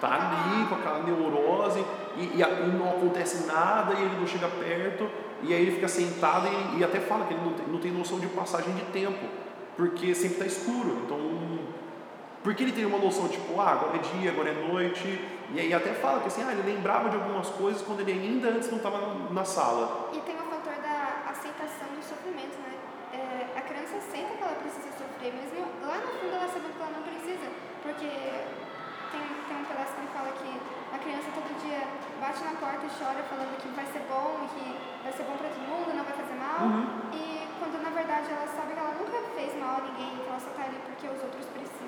[0.00, 1.82] tá ali com aquela neurose,
[2.16, 5.08] e, e, e não acontece nada, e ele não chega perto,
[5.42, 7.90] e aí ele fica sentado e, e até fala que ele não tem, não tem
[7.90, 9.26] noção de passagem de tempo,
[9.76, 11.02] porque sempre está escuro.
[11.04, 11.18] Então,
[12.42, 15.06] porque ele tem uma noção tipo, ah, agora é dia, agora é noite,
[15.52, 18.48] e aí até fala que assim, ah, ele lembrava de algumas coisas quando ele ainda
[18.48, 18.98] antes não estava
[19.30, 20.10] na, sala.
[20.12, 22.72] E tem o fator da aceitação do sofrimento, né?
[23.12, 26.80] É, a criança aceita que ela precisa sofrer, mesmo lá no fundo ela sabendo que
[26.80, 27.48] ela não precisa,
[27.82, 28.08] porque
[29.10, 30.50] tem, tem um pedaço que fala que
[30.94, 31.82] a criança todo dia
[32.22, 34.64] bate na porta e chora falando que vai ser bom, que
[35.02, 36.86] vai ser bom para todo mundo, não vai fazer mal, Uhum.
[37.12, 40.40] e quando na verdade ela sabe que ela nunca fez mal a ninguém, que ela
[40.40, 41.79] só tá ali porque os outros precisam.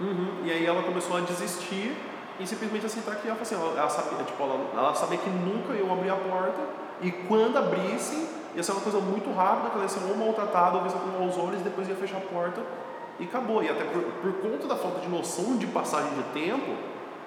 [0.00, 0.42] Uhum.
[0.44, 1.96] E aí ela começou a desistir
[2.38, 5.92] e simplesmente aceitar que ela, assim, ela, sabia, tipo, ela, ela sabia que nunca iam
[5.92, 6.60] abrir a porta
[7.00, 10.78] e quando abrissem ia ser uma coisa muito rápida, que ela ia ser ou maltratada
[10.78, 12.62] ou vista com maus olhos, depois ia fechar a porta
[13.20, 13.62] e acabou.
[13.62, 16.74] E até por, por conta da falta de noção de passagem de tempo,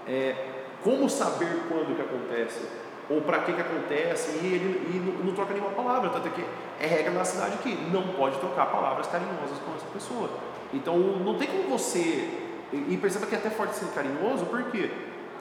[0.07, 0.35] é,
[0.83, 2.61] como saber quando que acontece?
[3.09, 4.39] Ou para que que acontece?
[4.43, 6.45] E ele e não, não troca nenhuma palavra, tanto é que
[6.79, 10.29] é regra na cidade que não pode trocar palavras carinhosas com essa pessoa.
[10.73, 12.48] Então não tem como você.
[12.71, 14.91] E perceba que é até forte ser carinhoso, porque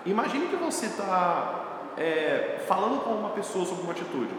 [0.06, 4.32] imagine que você está é, falando com uma pessoa sobre uma atitude.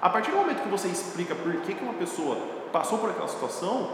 [0.00, 2.36] A partir do momento que você explica por que, que uma pessoa
[2.72, 3.90] passou por aquela situação,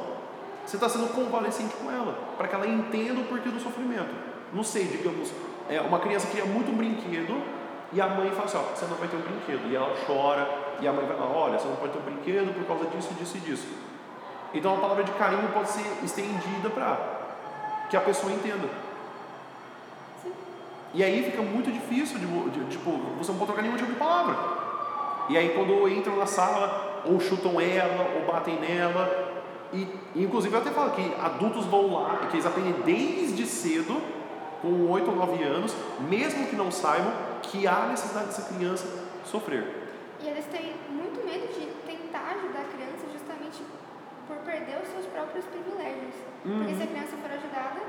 [0.67, 4.15] você está sendo convalescente com ela, para que ela entenda o porquê do sofrimento.
[4.53, 5.33] Não sei, digamos,
[5.69, 7.43] é, uma criança queria muito um brinquedo
[7.93, 9.71] e a mãe fala assim: ó, você não vai ter um brinquedo.
[9.71, 10.49] E ela chora,
[10.81, 13.37] e a mãe vai olha, você não pode ter um brinquedo por causa disso, disso
[13.37, 13.69] e disso.
[14.53, 17.18] Então a palavra de carinho pode ser estendida para
[17.89, 18.69] que a pessoa entenda.
[20.95, 23.99] E aí fica muito difícil de, de, tipo, você não pode trocar nenhuma tipo de
[23.99, 24.37] palavra.
[25.29, 29.45] E aí quando entram na sala, ou chutam ela, ou batem nela.
[29.73, 34.01] E, e inclusive eu até falo que adultos vão lá, que eles aprendem desde cedo
[34.63, 35.75] com 8 ou 9 anos,
[36.09, 38.87] mesmo que não saibam que há necessidade dessa criança
[39.25, 39.89] sofrer.
[40.21, 43.63] E eles têm muito medo de tentar ajudar a criança justamente
[44.27, 46.15] por perder os seus próprios privilégios.
[46.43, 47.81] Porque se a criança for ajudada,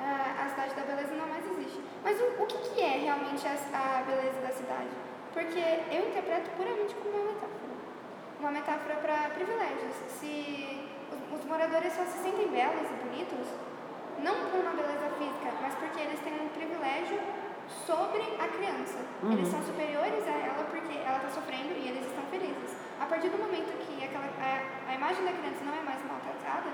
[0.00, 1.80] a, a cidade da beleza não mais existe.
[2.02, 4.88] Mas o, o que, que é realmente a, a beleza da cidade?
[5.32, 7.68] Porque eu interpreto puramente como uma metáfora.
[8.40, 9.94] Uma metáfora para privilégios.
[10.08, 13.46] Se os, os moradores só se sentem belos e bonitos,
[14.22, 17.18] não por uma beleza física, mas porque eles têm um privilégio
[17.86, 18.98] sobre a criança.
[19.22, 19.32] Uhum.
[19.32, 22.76] Eles são superiores a ela porque ela está sofrendo e eles estão felizes.
[22.98, 26.70] A partir do momento que aquela, a, a imagem da criança não é mais maltratada,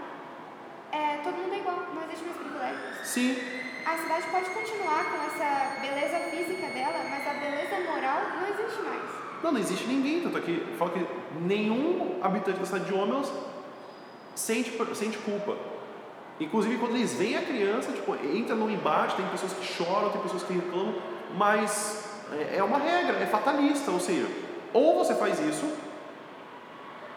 [0.96, 3.07] é, todo mundo é igual, não existe mais privilégios.
[3.14, 3.37] Sim,
[3.87, 8.83] A cidade pode continuar com essa beleza física dela, mas a beleza moral não existe
[8.83, 9.02] mais.
[9.42, 11.07] não, não existe ninguém, tanto é que fala que
[11.40, 13.30] nenhum habitante da cidade de Homelos
[14.35, 15.57] sente, sente culpa.
[16.40, 20.20] Inclusive quando eles veem a criança, tipo, entra no embate, tem pessoas que choram, tem
[20.22, 20.94] pessoas que reclamam,
[21.37, 24.26] mas é é uma regra, é fatalista, ou seja,
[24.72, 25.66] ou você faz isso,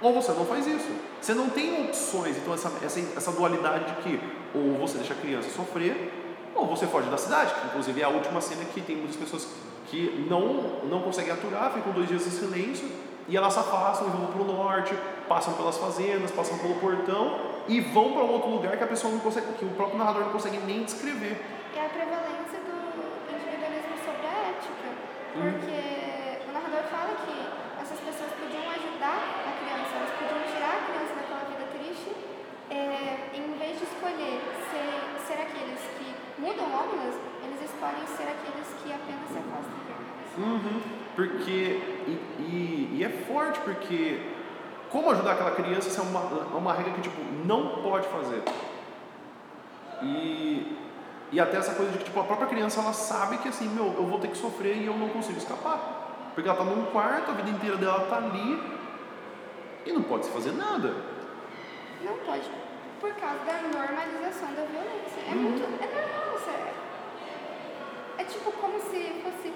[0.02, 0.90] ou você não faz isso.
[1.22, 4.20] Você não tem opções, então essa, essa, essa dualidade de que
[4.54, 6.12] ou você deixa a criança sofrer,
[6.56, 9.48] ou você foge da cidade, que inclusive é a última cena que tem muitas pessoas
[9.90, 12.90] que não, não conseguem aturar, ficam dois dias em silêncio,
[13.28, 14.96] e elas se afastam e vão para o norte,
[15.28, 19.20] passam pelas fazendas, passam pelo portão e vão para outro lugar que a pessoa não
[19.20, 21.42] consegue, que o próprio narrador não consegue nem descrever.
[21.76, 24.90] É a prevalência do individualismo sobre a ética.
[25.34, 25.97] Porque o
[37.44, 39.88] eles escolhem ser aqueles que apenas se afastam.
[40.38, 40.82] Uhum,
[41.16, 44.22] porque, e, e, e é forte, porque
[44.90, 46.20] como ajudar aquela criança isso é uma,
[46.54, 48.44] é uma regra que tipo, não pode fazer.
[50.02, 50.78] E,
[51.32, 53.96] e até essa coisa de que tipo, a própria criança ela sabe que assim, meu,
[53.98, 56.32] eu vou ter que sofrer e eu não consigo escapar.
[56.34, 58.62] Porque ela está num quarto, a vida inteira dela está ali
[59.86, 60.94] e não pode se fazer nada.
[62.04, 62.44] Não pode,
[63.00, 65.22] por causa da normalização da violência.
[65.30, 65.64] É muito.
[65.64, 66.74] É normal, sério.
[68.18, 69.54] É tipo como se fosse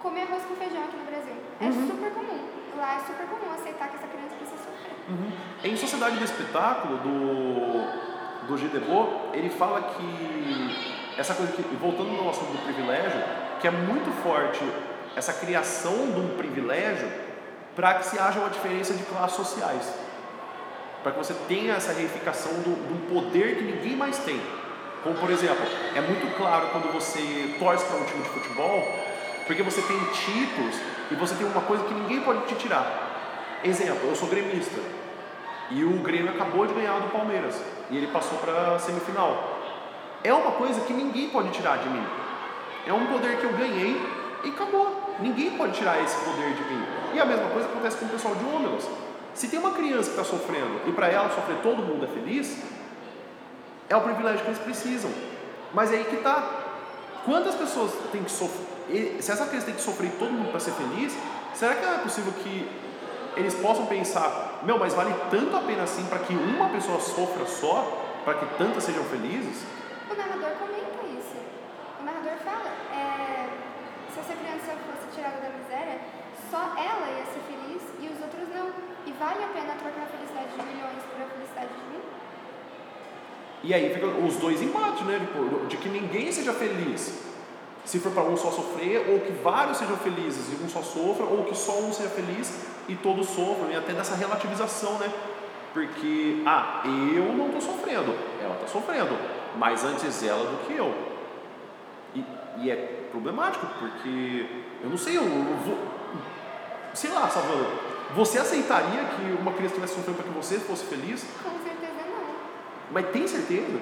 [0.00, 1.36] comer arroz com feijão aqui no Brasil.
[1.60, 2.48] É super comum.
[2.76, 5.70] Lá é super comum aceitar que essa criança precisa sofrer.
[5.70, 12.10] Em Sociedade do Espetáculo, do, do Gilles Debord, ele fala que essa coisa que, voltando
[12.12, 13.22] no assunto do privilégio,
[13.60, 14.64] que é muito forte
[15.14, 17.10] essa criação de um privilégio
[17.76, 19.92] para que se haja uma diferença de classes sociais.
[21.02, 24.40] Para que você tenha essa reificação do, um poder que ninguém mais tem.
[25.02, 28.86] Como, por exemplo, é muito claro quando você torce para um time de futebol,
[29.46, 30.76] porque você tem títulos
[31.10, 33.60] e você tem uma coisa que ninguém pode te tirar.
[33.64, 34.80] Exemplo, eu sou gremista
[35.70, 39.58] e o Grêmio acabou de ganhar do Palmeiras e ele passou para a semifinal.
[40.22, 42.04] É uma coisa que ninguém pode tirar de mim.
[42.86, 44.00] É um poder que eu ganhei
[44.44, 45.16] e acabou.
[45.18, 46.84] Ninguém pode tirar esse poder de mim.
[47.14, 48.86] E a mesma coisa acontece com o pessoal de Ômelos.
[49.34, 52.56] Se tem uma criança que está sofrendo e para ela sofrer todo mundo é feliz,
[53.88, 55.10] é o privilégio que eles precisam.
[55.72, 56.58] Mas é aí que está.
[57.24, 59.22] Quantas pessoas têm que sofrer?
[59.22, 61.16] Se essa criança tem que sofrer todo mundo para ser feliz,
[61.54, 62.68] será que é possível que
[63.36, 67.46] eles possam pensar, meu, mas vale tanto a pena assim para que uma pessoa sofra
[67.46, 67.86] só,
[68.24, 69.62] para que tantas sejam felizes?
[70.10, 71.38] O narrador comenta isso.
[72.00, 73.48] O narrador fala, é,
[74.12, 76.00] se essa criança fosse tirada da miséria,
[76.50, 78.70] só ela ia ser feliz e os outros não.
[79.06, 82.00] E vale a pena trocar a felicidade de milhões por a felicidade de um?
[83.62, 85.18] E aí fica os dois embates, né?
[85.20, 87.28] Tipo, de que ninguém seja feliz.
[87.84, 91.26] Se for para um só sofrer, ou que vários sejam felizes e um só sofra,
[91.26, 93.70] ou que só um seja feliz e todos sofram.
[93.70, 95.12] E até dessa relativização, né?
[95.74, 99.16] Porque, ah, eu não estou sofrendo, ela está sofrendo,
[99.56, 100.92] mas antes ela do que eu.
[102.14, 102.24] E,
[102.58, 104.46] e é problemático, porque
[104.82, 105.78] eu não sei, eu, eu vou.
[106.92, 107.68] Sei lá, Savana,
[108.14, 111.24] você aceitaria que uma criança estivesse sofrendo para que você fosse feliz?
[111.42, 112.34] Com certeza não.
[112.90, 113.80] Mas tem certeza?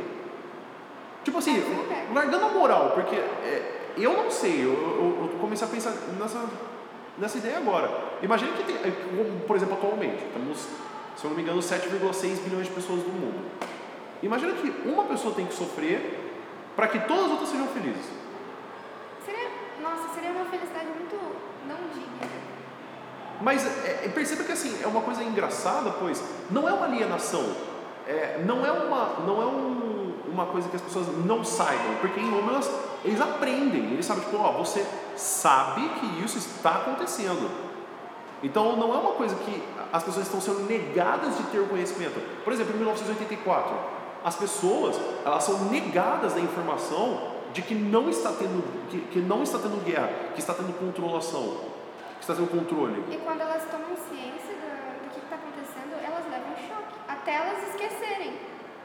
[1.25, 1.59] Tipo assim,
[1.91, 5.93] É, largando a moral, porque é, eu não sei, eu, eu, eu comecei a pensar
[6.19, 6.45] nessa,
[7.19, 7.91] nessa ideia agora.
[8.23, 8.91] Imagina que tem, é,
[9.47, 10.59] por exemplo, atualmente, temos,
[11.17, 13.51] se eu não me engano, 7,6 bilhões de pessoas no mundo.
[14.23, 16.19] Imagina que uma pessoa tem que sofrer
[16.75, 18.07] para que todas as outras sejam felizes.
[19.25, 19.49] Seria,
[19.83, 21.17] nossa, seria uma felicidade muito
[21.67, 22.48] não digna.
[23.41, 27.45] Mas é, é, perceba que assim, é uma coisa engraçada, pois não é uma alienação,
[28.07, 32.19] é, não é, uma, não é um, uma coisa que as pessoas não saibam, porque
[32.19, 32.71] em Roma elas,
[33.05, 34.85] eles aprendem, eles sabem, tipo, ó, você
[35.17, 37.49] sabe que isso está acontecendo.
[38.43, 39.63] Então não é uma coisa que
[39.93, 42.21] as pessoas estão sendo negadas de ter o conhecimento.
[42.45, 43.77] Por exemplo, em 1984,
[44.25, 49.43] as pessoas elas são negadas da informação de que não está tendo, que, que não
[49.43, 51.57] está tendo guerra, que está tendo controlação,
[52.19, 53.05] que está tendo controle.
[53.11, 57.35] E quando elas tomam ciência do, do que está acontecendo, elas levam um choque, até
[57.35, 58.35] elas esquecerem.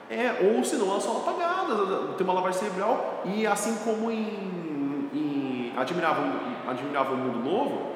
[0.10, 5.74] É, ou senão elas são apagadas, tem uma lavagem cerebral, e assim como em, em
[5.76, 6.24] Admirável,
[6.68, 7.94] Admirável Mundo Novo,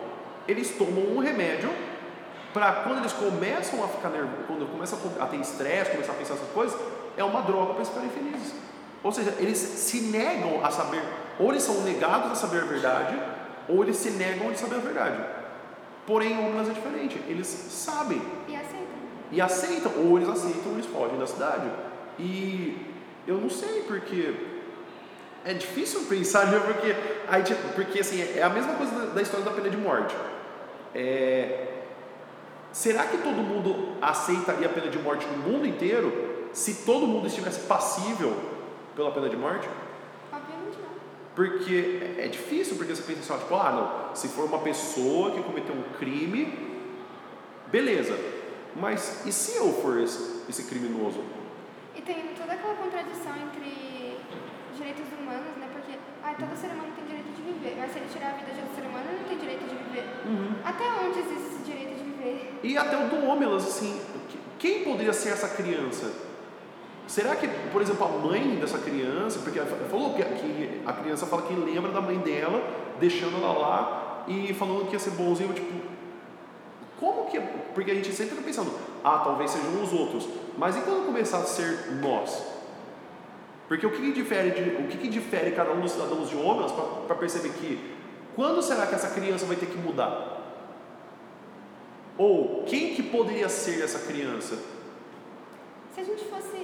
[0.48, 1.70] eles tomam um remédio
[2.54, 6.34] para quando eles começam a ficar nervosos, quando começam a ter estresse, começar a pensar
[6.36, 6.80] essas coisas,
[7.16, 8.56] é uma droga para eles ficarem felizes.
[9.04, 11.04] Ou seja, eles se negam a saber,
[11.40, 13.16] ou eles são negados a saber a verdade,
[13.68, 15.24] ou eles se negam a saber a verdade.
[16.06, 18.22] Porém, homens é diferente, eles sabem.
[18.48, 18.88] E aceitam.
[19.32, 21.70] E aceitam, ou eles aceitam eles fogem da cidade.
[22.18, 22.78] E
[23.28, 24.34] eu não sei, porque
[25.44, 26.60] é difícil pensar, né?
[26.60, 26.96] porque,
[27.28, 30.16] aí, tipo, porque assim, é a mesma coisa da, da história da pena de morte.
[30.96, 31.68] É,
[32.72, 37.28] será que todo mundo aceitaria a pena de morte no mundo inteiro se todo mundo
[37.28, 38.36] estivesse passível
[38.96, 39.68] pela pena de morte?
[41.38, 45.44] Porque é difícil, porque você pensa assim, tipo, ah, não, se for uma pessoa que
[45.44, 46.52] cometeu um crime,
[47.68, 48.18] beleza.
[48.76, 51.24] Mas e se eu for esse, esse criminoso?
[51.96, 54.18] E tem toda aquela contradição entre
[54.76, 55.70] direitos humanos, né?
[55.74, 58.52] Porque ah, todo ser humano tem direito de viver, mas se ele tirar a vida
[58.52, 60.06] de outro ser humano, ele não tem direito de viver.
[60.26, 60.56] Uhum.
[60.66, 62.60] Até onde existe esse direito de viver?
[62.64, 64.02] E até o do Homelas, assim,
[64.58, 66.12] quem poderia ser essa criança?
[67.08, 70.22] Será que, por exemplo, a mãe dessa criança, porque falou que,
[70.86, 72.62] a criança fala que lembra da mãe dela,
[73.00, 75.74] deixando ela lá e falando que ia ser bonzinho, tipo,
[77.00, 77.40] como que.
[77.74, 78.72] Porque a gente sempre está pensando,
[79.04, 80.28] ah, talvez sejam os outros,
[80.58, 82.44] mas e quando começar a ser nós?
[83.68, 86.36] Porque o que, que difere, de, o que, que difere cada um dos cidadãos de
[86.36, 87.96] homens para perceber que
[88.36, 90.36] quando será que essa criança vai ter que mudar?
[92.18, 94.58] Ou quem que poderia ser essa criança?
[95.94, 96.58] Se a gente fosse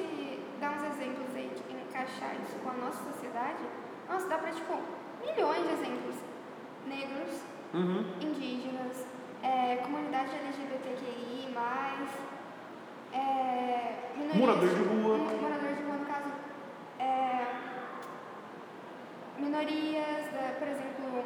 [0.64, 3.64] dar uns exemplos aí de encaixar isso com a nossa sociedade,
[4.10, 4.74] nossa, dá para tipo
[5.22, 6.16] milhões de exemplos.
[6.88, 7.42] Negros,
[7.74, 8.04] Uhum.
[8.22, 9.06] indígenas,
[9.42, 11.54] é, comunidade LGBTQI,
[13.14, 15.18] é, minorias, Morador de rua.
[15.18, 16.32] Mo- Morador de rua, no caso.
[17.00, 17.46] É,
[19.38, 21.24] minorias, da- por exemplo,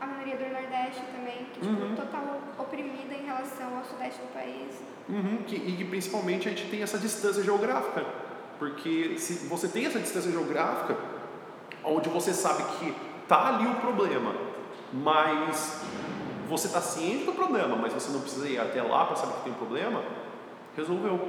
[0.00, 1.94] a minoria do Nordeste também, que tipo, Uhum.
[1.96, 4.80] total oprimida em relação ao Sudeste do país.
[5.08, 8.04] Uhum, que, e que principalmente a gente tem essa distância geográfica.
[8.58, 10.96] Porque se você tem essa distância geográfica,
[11.84, 12.94] onde você sabe que
[13.28, 14.34] tá ali o problema,
[14.92, 15.82] mas
[16.48, 19.40] você está ciente do problema, mas você não precisa ir até lá para saber que
[19.42, 20.02] tem um problema,
[20.76, 21.28] resolveu.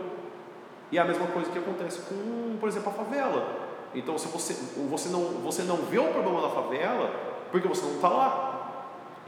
[0.91, 3.67] E é a mesma coisa que acontece com, por exemplo, a favela.
[3.93, 4.53] Então, se você,
[4.89, 7.11] você, não, você não vê o problema da favela,
[7.51, 8.53] porque você não está lá.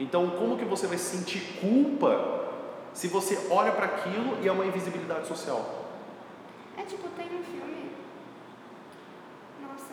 [0.00, 2.48] Então, como que você vai sentir culpa
[2.94, 5.84] se você olha para aquilo e é uma invisibilidade social?
[6.78, 7.92] É tipo, tem um filme.
[9.60, 9.92] Nossa,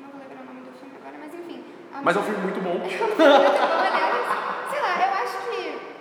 [0.00, 1.64] não vou lembrar o nome do filme agora, mas enfim.
[2.02, 2.82] Mas é um filme muito bom.
[2.82, 4.26] Aliás,
[4.72, 5.92] sei lá, eu acho que.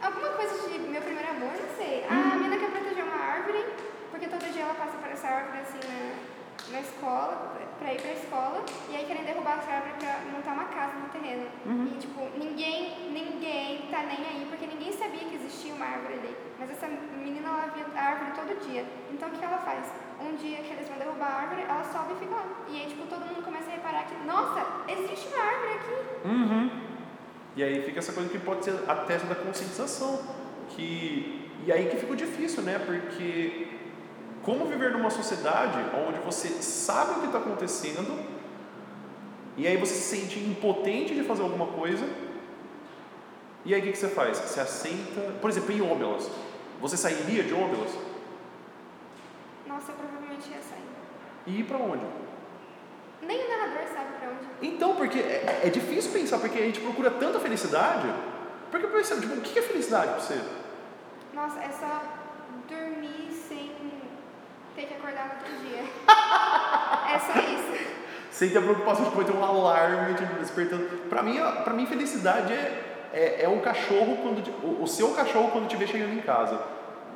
[0.00, 2.04] Alguma coisa de meu primeiro amor, não sei.
[2.08, 3.64] A menina quer proteger uma árvore,
[4.12, 6.14] porque todo dia ela passa por essa árvore assim na,
[6.70, 10.64] na escola, pra ir pra escola, e aí querem derrubar essa árvore pra montar uma
[10.64, 11.46] casa no terreno.
[11.66, 16.36] E tipo, ninguém, ninguém tá nem aí, porque ninguém sabia que existia uma árvore ali.
[16.58, 18.84] Mas essa menina ela via a árvore todo dia.
[19.12, 19.86] Então o que ela faz?
[20.20, 22.46] Um dia que eles vão derrubar a árvore, ela sobe e fica lá.
[22.68, 26.28] E aí, tipo, todo mundo começa a reparar que, nossa, existe uma árvore aqui.
[26.28, 26.70] Uhum.
[27.56, 30.20] E aí fica essa coisa que pode ser a tese da conscientização.
[30.70, 32.78] Que, e aí que fica o difícil, né?
[32.78, 33.68] Porque
[34.44, 38.18] como viver numa sociedade onde você sabe o que está acontecendo
[39.56, 42.06] e aí você se sente impotente de fazer alguma coisa
[43.64, 44.38] e aí o que, que você faz?
[44.38, 45.32] Você aceita...
[45.40, 46.30] Por exemplo, em Óbelas.
[46.80, 47.90] Você sairia de Óbelas
[49.66, 50.84] Nossa, eu provavelmente ia sair.
[51.46, 52.04] e ir para onde?
[53.22, 54.68] Nem o narrador sabe pra onde.
[54.68, 58.06] Então, porque é, é difícil pensar, porque a gente procura tanta felicidade.
[58.70, 60.38] Porque, por exemplo, tipo, o que é felicidade para você?
[61.32, 62.02] Nossa, é só
[62.68, 63.23] dormir
[64.74, 65.82] ter que acordar no outro dia.
[67.14, 67.94] é só isso.
[68.30, 70.84] Sem ter a preocupação de poder ter um alarme te despertando.
[71.08, 74.42] Para mim, pra mim, felicidade é, é, é um cachorro quando.
[74.62, 76.60] O, o seu cachorro quando te vê chegando em casa.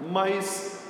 [0.08, 0.86] Mas.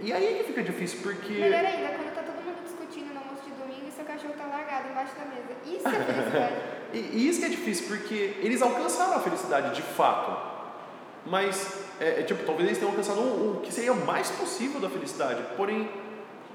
[0.00, 1.32] E aí que fica difícil, porque.
[1.32, 4.46] Melhor ainda, quando tá todo mundo discutindo no almoço de domingo e seu cachorro tá
[4.46, 5.56] largado embaixo da mesa.
[5.66, 6.54] Isso é felicidade.
[6.92, 10.55] E, e isso que é difícil, porque eles alcançaram a felicidade de fato.
[11.26, 14.80] Mas, é, é, tipo, talvez eles tenham alcançado o, o que seria o mais possível
[14.80, 15.42] da felicidade.
[15.56, 15.88] Porém,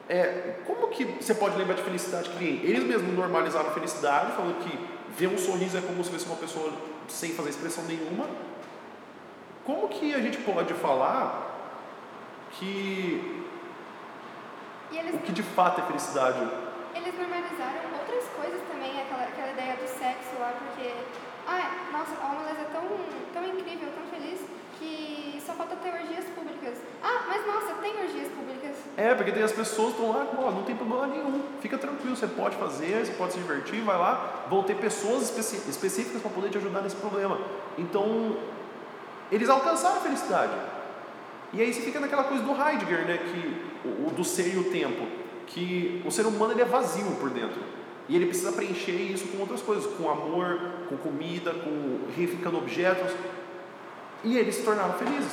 [0.07, 4.31] é, como que você pode lembrar de felicidade que nem eles mesmos normalizaram a felicidade,
[4.31, 4.79] falando que
[5.17, 6.71] ver um sorriso é como se fosse uma pessoa
[7.07, 8.27] sem fazer expressão nenhuma.
[9.65, 11.49] Como que a gente pode falar
[12.51, 13.45] que
[14.91, 16.39] eles, o que de fato é felicidade?
[16.95, 20.93] eles normalizaram outras coisas também, aquela, aquela ideia do sexo lá, porque,
[21.47, 22.83] ah, nossa, a Homeless é tão,
[23.33, 24.39] tão incrível, tão feliz,
[24.81, 26.79] que só falta ter orgias públicas.
[27.03, 28.75] Ah, mas nossa, tem orgias públicas.
[28.97, 32.55] É, porque tem as pessoas estão lá, não tem problema nenhum, fica tranquilo, você pode
[32.55, 36.81] fazer, você pode se divertir, vai lá, vão ter pessoas específicas para poder te ajudar
[36.81, 37.39] nesse problema.
[37.77, 38.37] Então,
[39.31, 40.53] eles alcançaram a felicidade.
[41.53, 44.71] E aí você fica naquela coisa do Heidegger, né, que o do ser e o
[44.71, 45.05] tempo,
[45.47, 47.61] que o ser humano ele é vazio por dentro.
[48.09, 50.59] E ele precisa preencher isso com outras coisas, com amor,
[50.89, 53.11] com comida, com reificando objetos.
[54.23, 55.31] E eles se tornaram felizes.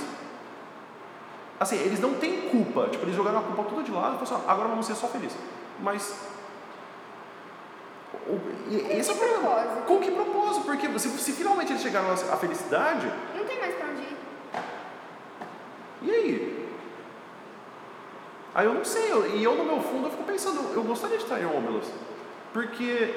[1.60, 2.88] Assim, eles não têm culpa.
[2.88, 5.06] Tipo, eles jogaram a culpa toda de lado e falaram assim, agora vamos ser só
[5.08, 5.36] felizes.
[5.80, 6.14] Mas.
[8.26, 9.50] o- e- Com esse é o que problema.
[9.54, 9.86] propósito?
[9.86, 10.64] Com que propósito?
[10.64, 14.16] Porque se, se finalmente eles chegaram à felicidade, Não tem mais pra onde ir.
[16.02, 16.68] e aí?
[18.54, 21.16] Aí eu não sei, eu- e eu no meu fundo eu fico pensando, eu gostaria
[21.18, 21.86] de estar em Homelas.
[22.52, 23.14] Porque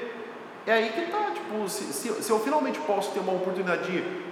[0.67, 4.30] é aí que tá, tipo, se, se, se eu finalmente posso ter uma oportunidade de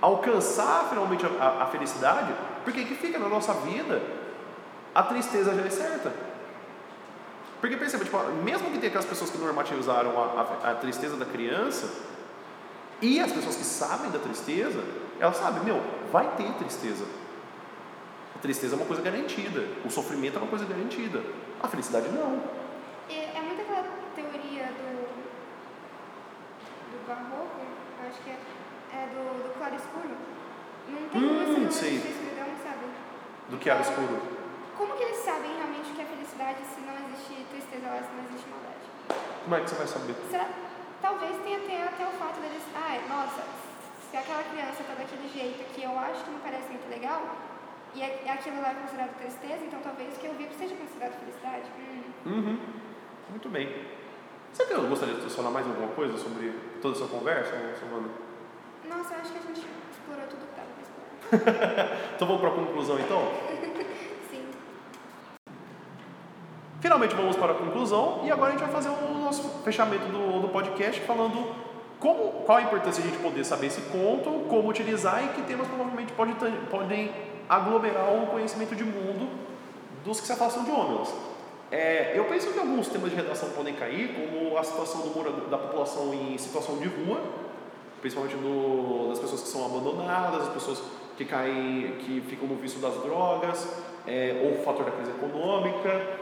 [0.00, 2.32] alcançar finalmente a, a, felicidade,
[2.64, 4.00] porque que fica na nossa vida,
[4.94, 6.12] a tristeza já é certa.
[7.60, 11.24] Porque perceba, tipo, mesmo que tenha aquelas pessoas que normativizaram a, a, a tristeza da
[11.24, 11.88] criança,
[13.00, 14.82] e as pessoas que sabem da tristeza,
[15.20, 15.80] elas sabem, meu,
[16.12, 17.04] vai ter tristeza.
[18.34, 21.22] A tristeza é uma coisa garantida, o sofrimento é uma coisa garantida,
[21.60, 22.42] a felicidade não.
[23.08, 23.84] E é muito aquela
[24.14, 25.08] teoria do,
[26.90, 27.60] do barroco,
[28.08, 28.38] acho que é,
[28.92, 30.14] é do, do claro escuro.
[30.88, 31.88] Não tem Hum, como se não sei.
[32.00, 32.84] existe escuridão, sabe?
[33.50, 34.16] Do que era escuro.
[34.76, 38.12] Como que eles sabem realmente o que é felicidade se não existe tristeza lá, se
[38.14, 38.86] não existe maldade?
[39.44, 40.14] Como é que você vai saber?
[40.30, 40.48] Será?
[41.02, 42.62] Talvez tenha até, até o fato deles.
[42.74, 43.42] Ai, nossa,
[44.10, 47.22] se aquela criança tá daquele jeito que eu acho que não parece muito legal,
[47.94, 51.64] e aquilo lá é considerado tristeza, então talvez o que eu vi seja considerado felicidade.
[51.78, 52.02] Hum.
[52.26, 52.58] Uhum.
[53.30, 53.86] Muito bem.
[54.52, 58.08] Você gostaria de adicionar mais alguma coisa sobre toda essa conversa, Savana?
[58.88, 61.98] Nossa, eu acho que a gente explorou tudo que dava pra explorar.
[62.16, 63.22] Então vamos para a conclusão então?
[64.30, 64.46] Sim.
[66.80, 70.40] Finalmente vamos para a conclusão e agora a gente vai fazer o nosso fechamento do,
[70.40, 71.54] do podcast falando
[72.00, 75.42] como, qual a importância de a gente poder saber esse conto, como utilizar e que
[75.42, 76.32] temas provavelmente pode,
[76.70, 77.12] podem
[77.48, 79.28] aglomerar o conhecimento de mundo
[80.04, 81.12] dos que se afastam de homens.
[81.70, 85.58] É, eu penso que alguns temas de redação podem cair, como a situação do da
[85.58, 87.20] população em situação de rua,
[88.00, 90.82] principalmente do, das pessoas que são abandonadas, as pessoas
[91.16, 93.68] que caem, que ficam no vício das drogas,
[94.06, 96.18] é, ou o fator da crise econômica.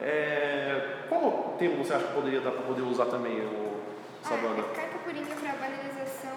[0.00, 3.76] É, qual tema você acha que poderia dar para poder usar também, o
[4.22, 4.56] Savana?
[4.58, 6.36] Ah, carta coringa pra banalização,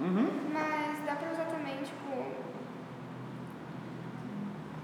[0.00, 0.28] Uhum.
[0.52, 2.26] mas dá pra usar também, tipo.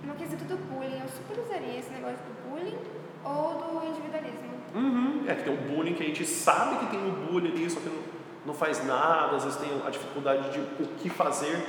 [0.05, 2.77] No quesito do bullying, eu super usaria esse negócio do bullying
[3.25, 4.51] ou do individualismo.
[4.75, 5.25] Uhum.
[5.29, 7.79] É que tem um bullying que a gente sabe que tem um bullying ali, só
[7.81, 8.03] que não,
[8.45, 11.63] não faz nada, às vezes tem a dificuldade de o que fazer.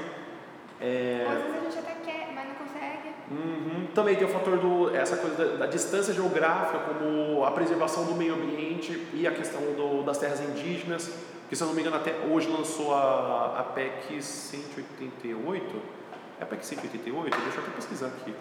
[0.81, 3.09] É, às vezes a gente até quer, mas não consegue.
[3.31, 3.87] Uhum.
[3.93, 8.15] Também tem o fator do essa coisa da, da distância geográfica, como a preservação do
[8.15, 11.11] meio ambiente e a questão do, das terras indígenas,
[11.49, 15.81] que se eu não me engano até hoje lançou a, a PEC 188,
[16.39, 18.35] é a PEC 188, deixa eu até pesquisar aqui,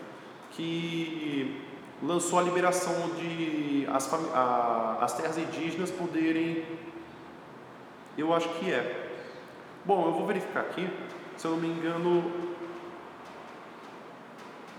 [0.50, 1.62] que
[2.02, 6.64] lançou a liberação de as, a, as terras indígenas poderem,
[8.16, 9.10] eu acho que é.
[9.84, 10.88] Bom, eu vou verificar aqui,
[11.36, 12.52] se eu não me engano,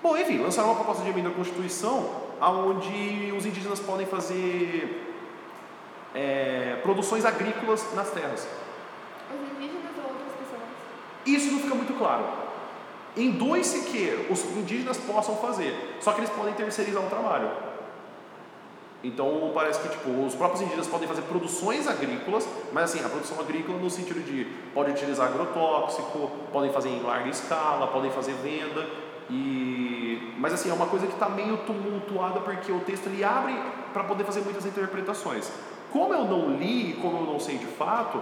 [0.03, 5.15] Bom, enfim, lançaram uma proposta de emenda à Constituição onde os indígenas podem fazer
[6.13, 8.45] é, produções agrícolas nas terras.
[9.31, 10.61] Os indígenas ou outras pessoas.
[11.25, 12.25] Isso não fica muito claro.
[13.15, 17.49] Induz-se que os indígenas possam fazer, só que eles podem terceirizar o trabalho.
[19.03, 23.39] Então parece que tipo, os próprios indígenas podem fazer produções agrícolas, mas assim, a produção
[23.39, 28.87] agrícola no sentido de pode utilizar agrotóxico, podem fazer em larga escala, podem fazer venda
[29.29, 33.53] e mas assim, é uma coisa que está meio tumultuada porque o texto ele abre
[33.91, 35.51] para poder fazer muitas interpretações.
[35.91, 38.21] Como eu não li, como eu não sei de fato,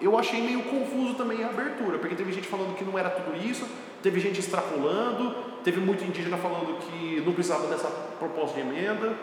[0.00, 3.36] eu achei meio confuso também a abertura, porque teve gente falando que não era tudo
[3.36, 3.64] isso,
[4.02, 9.14] teve gente extrapolando, teve muito indígena falando que não precisava dessa proposta de emenda.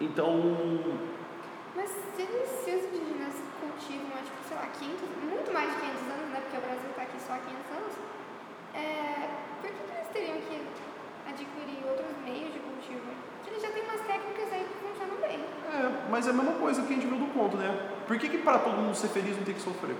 [0.00, 0.40] Então,
[1.74, 5.80] Mas se, eles- se os indígenas cultivam há, tipo, sei lá, 500, muito mais de
[5.80, 6.40] 500 anos, né?
[6.42, 7.92] Porque o Brasil está aqui só há 500 anos,
[8.74, 9.28] é,
[9.60, 10.56] por que, que eles teriam que
[11.28, 13.00] adquirir outros meios de cultivo?
[13.40, 15.38] Porque eles já têm umas técnicas aí que funcionam bem.
[15.40, 17.70] é, mas é a mesma coisa que a gente viu do conto, né?
[18.06, 19.96] Por que, que para todo mundo ser feliz não tem que sofrer?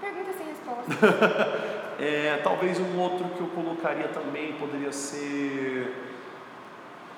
[0.00, 0.90] Pergunta sem resposta.
[2.00, 5.92] É, talvez um outro que eu colocaria também poderia ser.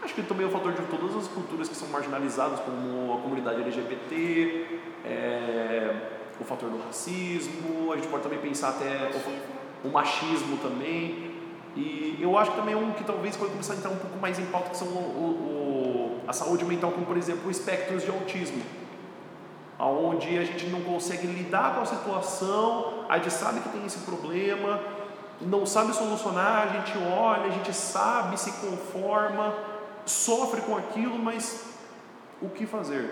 [0.03, 3.21] Acho que também é o fator de todas as culturas que são marginalizadas, como a
[3.21, 5.95] comunidade LGBT, é,
[6.41, 9.33] o fator do racismo, a gente pode também pensar até Machismo.
[9.85, 11.31] o, o machismo também.
[11.77, 14.19] E eu acho que também é um que talvez pode começar a entrar um pouco
[14.19, 18.11] mais em pauta, que são o, o- a saúde mental, como por exemplo espectros de
[18.11, 18.63] autismo.
[19.79, 23.99] Onde a gente não consegue lidar com a situação, a gente sabe que tem esse
[24.01, 24.79] problema,
[25.41, 29.55] não sabe solucionar, a gente olha, a gente sabe, se conforma,
[30.07, 31.75] sofre com aquilo, mas
[32.41, 33.11] o que fazer?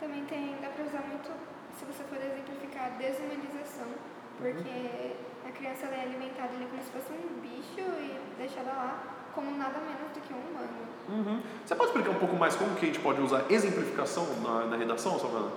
[0.00, 1.30] Também tem, dá pra usar muito,
[1.78, 3.88] se você for exemplificar, desumanização,
[4.36, 5.16] porque
[5.46, 9.02] a criança é alimentada ali como se fosse um bicho e deixada lá
[9.34, 10.88] como nada menos do que um humano.
[11.08, 11.42] Uhum.
[11.64, 14.76] Você pode explicar um pouco mais como que a gente pode usar exemplificação na, na
[14.76, 15.50] redação, Savana?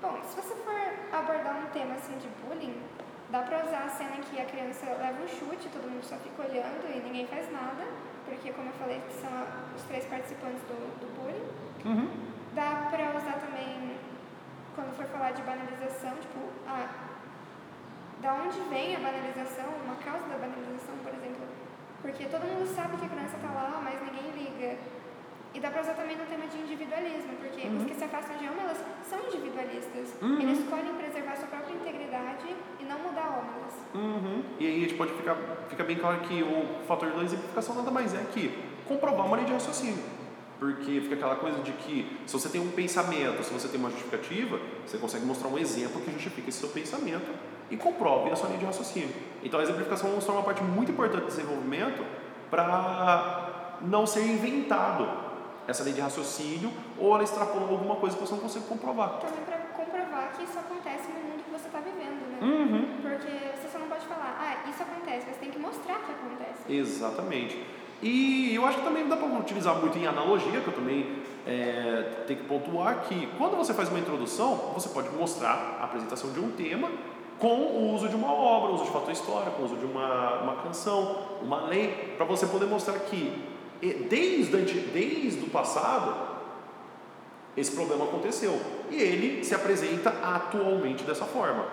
[0.00, 0.74] Bom, se você for
[1.12, 2.74] abordar um tema assim de bullying,
[3.30, 6.16] dá pra usar a cena em que a criança leva um chute, todo mundo só
[6.16, 7.84] fica olhando e ninguém faz nada,
[8.28, 11.48] porque como eu falei, são a- os três participantes do, do bullying.
[11.84, 12.08] Uhum.
[12.54, 13.96] Dá pra usar também
[14.74, 16.88] quando for falar de banalização, tipo, ah,
[18.20, 21.46] da onde vem a banalização, uma causa da banalização, por exemplo.
[22.02, 24.76] Porque todo mundo sabe que a criança tá lá, mas ninguém liga.
[25.54, 28.46] E dá pra usar também no tema de individualismo, porque os que se afastam de
[28.46, 28.78] Homelas
[29.08, 30.14] são individualistas.
[30.20, 30.40] Uhum.
[30.40, 33.74] Eles escolhem preservar sua própria integridade e não mudar Homelas.
[33.94, 34.42] Uhum.
[34.60, 35.36] E aí a gente pode ficar,
[35.68, 39.48] fica bem claro que o fator da exemplificação nada mais é que comprovar uma linha
[39.48, 40.18] de raciocínio.
[40.58, 43.90] Porque fica aquela coisa de que se você tem um pensamento, se você tem uma
[43.90, 47.32] justificativa, você consegue mostrar um exemplo que justifica esse seu pensamento
[47.70, 49.14] e comprove a sua linha de raciocínio.
[49.42, 52.04] Então a exemplificação torna uma parte muito importante do desenvolvimento
[52.50, 55.27] para não ser inventado
[55.68, 59.20] essa linha de raciocínio ou ela extrapolando alguma coisa que você não consegue comprovar.
[59.20, 62.38] Também pra comprovar que isso acontece no mundo que você tá vivendo, né?
[62.40, 62.88] Uhum.
[63.02, 66.72] Porque você só não pode falar, ah, isso acontece, você tem que mostrar que acontece.
[66.72, 67.62] Exatamente.
[68.00, 72.24] E eu acho que também dá para utilizar muito em analogia, que eu também é,
[72.26, 76.40] tenho que pontuar que quando você faz uma introdução, você pode mostrar a apresentação de
[76.40, 76.88] um tema
[77.38, 80.40] com o uso de uma obra, o uso de fator histórico, o uso de uma,
[80.42, 83.47] uma canção, uma lei, para você poder mostrar que
[83.80, 86.28] desde, desde o passado
[87.56, 88.58] esse problema aconteceu
[88.90, 91.66] e ele se apresenta atualmente dessa forma.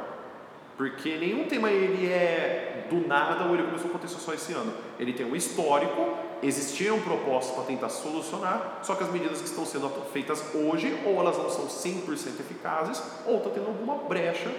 [0.78, 4.74] Porque nenhum tema ele é do nada ou ele começou a acontecer só esse ano.
[5.00, 9.66] Ele tem um histórico, existiram propostas para tentar solucionar, só que as medidas que estão
[9.66, 14.52] sendo feitas hoje, ou elas não são 100% eficazes, ou está tendo alguma brecha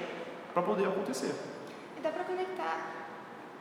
[0.54, 1.34] para poder acontecer.
[1.98, 3.06] E dá pra conectar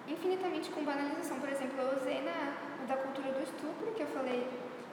[0.08, 1.40] infinitamente com banalização.
[1.40, 4.48] Por exemplo, eu usei na no da cultura do estupro, que eu falei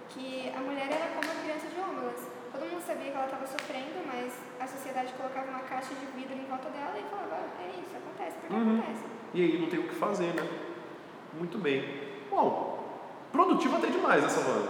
[0.09, 2.27] que a mulher era como a criança de Homelas.
[2.53, 6.37] Todo mundo sabia que ela estava sofrendo, mas a sociedade colocava uma caixa de vidro
[6.37, 8.79] em volta dela e falava, "Ah, é isso, acontece, porque Uhum.
[8.79, 9.05] acontece.
[9.35, 10.47] E aí não tem o que fazer, né?
[11.39, 11.85] Muito bem.
[12.31, 12.85] Bom,
[13.33, 14.69] produtivo até demais essa Savana.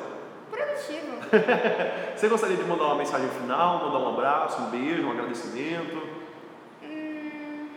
[0.51, 1.17] Produtivo.
[2.15, 6.07] Você gostaria de mandar uma mensagem final, mandar um abraço, um beijo, um agradecimento,
[6.83, 7.69] hum,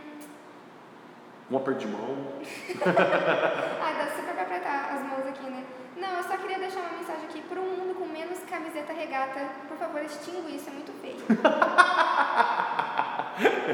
[1.49, 2.17] um aperto de mão?
[2.85, 5.63] ah, dá super pra apertar as mãos aqui, né?
[5.97, 9.39] Não, eu só queria deixar uma mensagem aqui para um mundo com menos camiseta regata.
[9.67, 11.17] Por favor, extingue isso, é muito feio.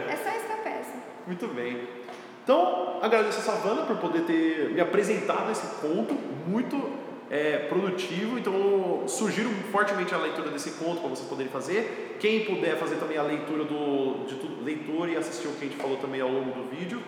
[0.07, 0.93] é só isso que eu peço.
[1.25, 2.00] Muito bem.
[2.43, 6.13] Então, agradeço a Savana por poder ter me apresentado esse conto
[6.47, 6.89] muito
[7.29, 8.37] é, produtivo.
[8.37, 12.17] Então, sugiro fortemente a leitura desse conto para vocês poderem fazer.
[12.19, 15.67] Quem puder fazer também a leitura do, de tudo, leitura e assistir o que a
[15.67, 17.01] gente falou também ao longo do vídeo,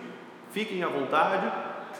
[0.52, 1.52] fiquem à vontade.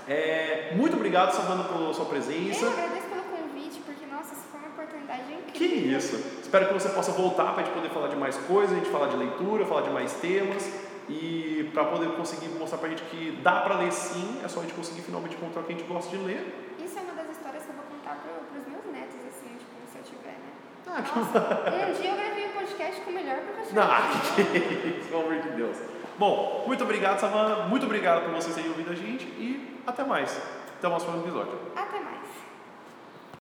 [0.09, 2.65] É, muito obrigado, Savana, pela sua presença.
[2.65, 5.23] Eu agradeço pelo convite, porque, nossa, isso foi uma oportunidade
[5.53, 5.99] Que incrível.
[5.99, 6.17] isso!
[6.41, 8.91] Espero que você possa voltar para a gente poder falar de mais coisas, a gente
[8.91, 13.03] falar de leitura, falar de mais temas e para poder conseguir mostrar para a gente
[13.05, 15.77] que dá para ler sim, é só a gente conseguir finalmente encontrar o que a
[15.77, 16.75] gente gosta de ler.
[16.79, 19.73] Isso é uma das histórias que eu vou contar para os meus netos, assim, tipo,
[19.93, 20.51] se eu tiver, né?
[20.87, 23.79] Ah, que- Nossa, um dia eu gravei um podcast com o melhor professor.
[23.81, 24.01] Ah,
[24.35, 25.77] que isso, pelo amor de Deus.
[26.19, 27.67] Bom, muito obrigado, Savana.
[27.67, 30.41] Muito obrigado por vocês terem ouvido a gente e até mais.
[30.79, 31.59] Até o nosso próximo episódio.
[31.75, 31.99] Até